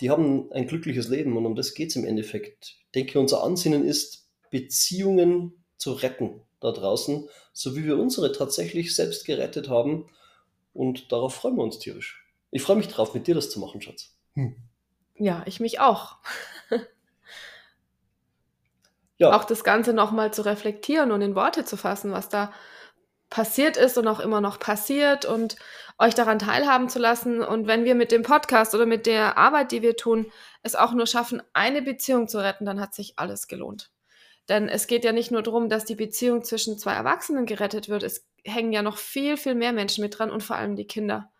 Die 0.00 0.08
haben 0.08 0.50
ein 0.52 0.66
glückliches 0.66 1.08
Leben 1.08 1.36
und 1.36 1.44
um 1.44 1.54
das 1.54 1.74
geht 1.74 1.90
es 1.90 1.96
im 1.96 2.06
Endeffekt. 2.06 2.76
Ich 2.86 2.92
denke, 2.94 3.20
unser 3.20 3.44
Ansinnen 3.44 3.84
ist, 3.84 4.30
Beziehungen 4.50 5.62
zu 5.76 5.92
retten 5.92 6.40
da 6.60 6.72
draußen, 6.72 7.28
so 7.52 7.76
wie 7.76 7.84
wir 7.84 7.98
unsere 7.98 8.32
tatsächlich 8.32 8.96
selbst 8.96 9.26
gerettet 9.26 9.68
haben. 9.68 10.06
Und 10.72 11.12
darauf 11.12 11.34
freuen 11.34 11.56
wir 11.56 11.64
uns 11.64 11.78
tierisch. 11.78 12.27
Ich 12.50 12.62
freue 12.62 12.76
mich 12.76 12.88
drauf, 12.88 13.14
mit 13.14 13.26
dir 13.26 13.34
das 13.34 13.50
zu 13.50 13.60
machen, 13.60 13.80
Schatz. 13.80 14.16
Hm. 14.34 14.56
Ja, 15.14 15.42
ich 15.46 15.60
mich 15.60 15.80
auch. 15.80 16.16
ja. 19.18 19.36
Auch 19.36 19.44
das 19.44 19.64
Ganze 19.64 19.92
nochmal 19.92 20.32
zu 20.32 20.44
reflektieren 20.44 21.12
und 21.12 21.20
in 21.20 21.34
Worte 21.34 21.64
zu 21.64 21.76
fassen, 21.76 22.12
was 22.12 22.28
da 22.28 22.52
passiert 23.30 23.76
ist 23.76 23.98
und 23.98 24.08
auch 24.08 24.20
immer 24.20 24.40
noch 24.40 24.58
passiert 24.58 25.26
und 25.26 25.56
euch 25.98 26.14
daran 26.14 26.38
teilhaben 26.38 26.88
zu 26.88 26.98
lassen. 26.98 27.42
Und 27.42 27.66
wenn 27.66 27.84
wir 27.84 27.94
mit 27.94 28.12
dem 28.12 28.22
Podcast 28.22 28.74
oder 28.74 28.86
mit 28.86 29.06
der 29.06 29.36
Arbeit, 29.36 29.72
die 29.72 29.82
wir 29.82 29.96
tun, 29.96 30.30
es 30.62 30.74
auch 30.74 30.92
nur 30.92 31.06
schaffen, 31.06 31.42
eine 31.52 31.82
Beziehung 31.82 32.28
zu 32.28 32.38
retten, 32.38 32.64
dann 32.64 32.80
hat 32.80 32.94
sich 32.94 33.18
alles 33.18 33.48
gelohnt. 33.48 33.90
Denn 34.48 34.68
es 34.68 34.86
geht 34.86 35.04
ja 35.04 35.12
nicht 35.12 35.30
nur 35.30 35.42
darum, 35.42 35.68
dass 35.68 35.84
die 35.84 35.94
Beziehung 35.94 36.42
zwischen 36.42 36.78
zwei 36.78 36.94
Erwachsenen 36.94 37.44
gerettet 37.44 37.90
wird, 37.90 38.02
es 38.02 38.26
hängen 38.44 38.72
ja 38.72 38.80
noch 38.80 38.96
viel, 38.96 39.36
viel 39.36 39.54
mehr 39.54 39.74
Menschen 39.74 40.02
mit 40.02 40.18
dran 40.18 40.30
und 40.30 40.42
vor 40.42 40.56
allem 40.56 40.74
die 40.74 40.86
Kinder. 40.86 41.30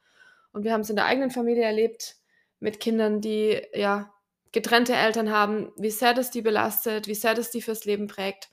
Und 0.52 0.64
wir 0.64 0.72
haben 0.72 0.80
es 0.80 0.90
in 0.90 0.96
der 0.96 1.06
eigenen 1.06 1.30
Familie 1.30 1.64
erlebt 1.64 2.16
mit 2.60 2.80
Kindern, 2.80 3.20
die 3.20 3.60
ja 3.74 4.12
getrennte 4.52 4.94
Eltern 4.94 5.30
haben, 5.30 5.72
wie 5.76 5.90
sehr 5.90 6.14
das 6.14 6.30
die 6.30 6.42
belastet, 6.42 7.06
wie 7.06 7.14
sehr 7.14 7.34
das 7.34 7.50
die 7.50 7.62
fürs 7.62 7.84
Leben 7.84 8.06
prägt. 8.06 8.50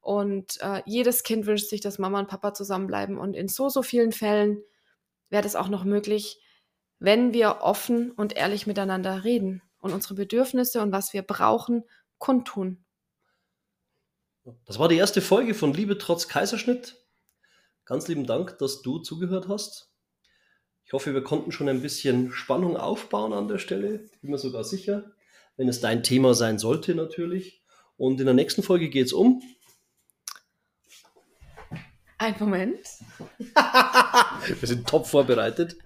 Und 0.00 0.60
äh, 0.60 0.82
jedes 0.86 1.22
Kind 1.22 1.46
wünscht 1.46 1.68
sich, 1.68 1.80
dass 1.80 1.98
Mama 1.98 2.18
und 2.18 2.28
Papa 2.28 2.54
zusammenbleiben. 2.54 3.18
Und 3.18 3.34
in 3.34 3.48
so, 3.48 3.68
so 3.68 3.82
vielen 3.82 4.12
Fällen 4.12 4.62
wäre 5.30 5.42
das 5.42 5.56
auch 5.56 5.68
noch 5.68 5.84
möglich, 5.84 6.40
wenn 6.98 7.32
wir 7.32 7.58
offen 7.62 8.10
und 8.12 8.36
ehrlich 8.36 8.66
miteinander 8.66 9.24
reden 9.24 9.62
und 9.80 9.92
unsere 9.92 10.14
Bedürfnisse 10.14 10.80
und 10.80 10.92
was 10.92 11.12
wir 11.12 11.22
brauchen, 11.22 11.84
kundtun. 12.18 12.84
Das 14.64 14.78
war 14.78 14.88
die 14.88 14.96
erste 14.96 15.20
Folge 15.20 15.54
von 15.54 15.72
Liebe 15.72 15.98
trotz 15.98 16.28
Kaiserschnitt. 16.28 16.96
Ganz 17.84 18.08
lieben 18.08 18.26
Dank, 18.26 18.58
dass 18.58 18.82
du 18.82 18.98
zugehört 18.98 19.48
hast. 19.48 19.91
Ich 20.92 20.94
hoffe, 20.94 21.14
wir 21.14 21.24
konnten 21.24 21.52
schon 21.52 21.70
ein 21.70 21.80
bisschen 21.80 22.32
Spannung 22.32 22.76
aufbauen 22.76 23.32
an 23.32 23.48
der 23.48 23.56
Stelle. 23.56 24.10
Bin 24.20 24.30
mir 24.30 24.36
sogar 24.36 24.62
sicher. 24.62 25.10
Wenn 25.56 25.66
es 25.66 25.80
dein 25.80 26.02
Thema 26.02 26.34
sein 26.34 26.58
sollte, 26.58 26.94
natürlich. 26.94 27.62
Und 27.96 28.20
in 28.20 28.26
der 28.26 28.34
nächsten 28.34 28.62
Folge 28.62 28.90
geht 28.90 29.06
es 29.06 29.14
um. 29.14 29.42
Ein 32.18 32.36
Moment. 32.38 32.86
wir 33.38 34.68
sind 34.68 34.86
top 34.86 35.06
vorbereitet. 35.06 35.78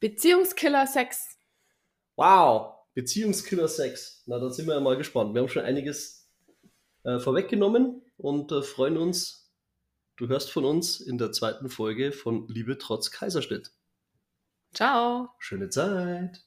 Beziehungskiller 0.00 0.86
Sex. 0.86 1.36
Wow, 2.16 2.72
Beziehungskiller 2.94 3.68
Sex. 3.68 4.22
Na, 4.24 4.38
dann 4.38 4.54
sind 4.54 4.68
wir 4.68 4.74
ja 4.74 4.80
mal 4.80 4.96
gespannt. 4.96 5.34
Wir 5.34 5.42
haben 5.42 5.50
schon 5.50 5.66
einiges 5.66 6.30
äh, 7.04 7.18
vorweggenommen 7.18 8.00
und 8.16 8.52
äh, 8.52 8.62
freuen 8.62 8.96
uns, 8.96 9.52
du 10.16 10.28
hörst 10.28 10.50
von 10.50 10.64
uns 10.64 10.98
in 10.98 11.18
der 11.18 11.30
zweiten 11.30 11.68
Folge 11.68 12.12
von 12.12 12.48
Liebe 12.48 12.78
trotz 12.78 13.10
Kaiserschnitt. 13.10 13.70
Ciao. 14.74 15.34
Schöne 15.38 15.68
Zeit. 15.68 16.42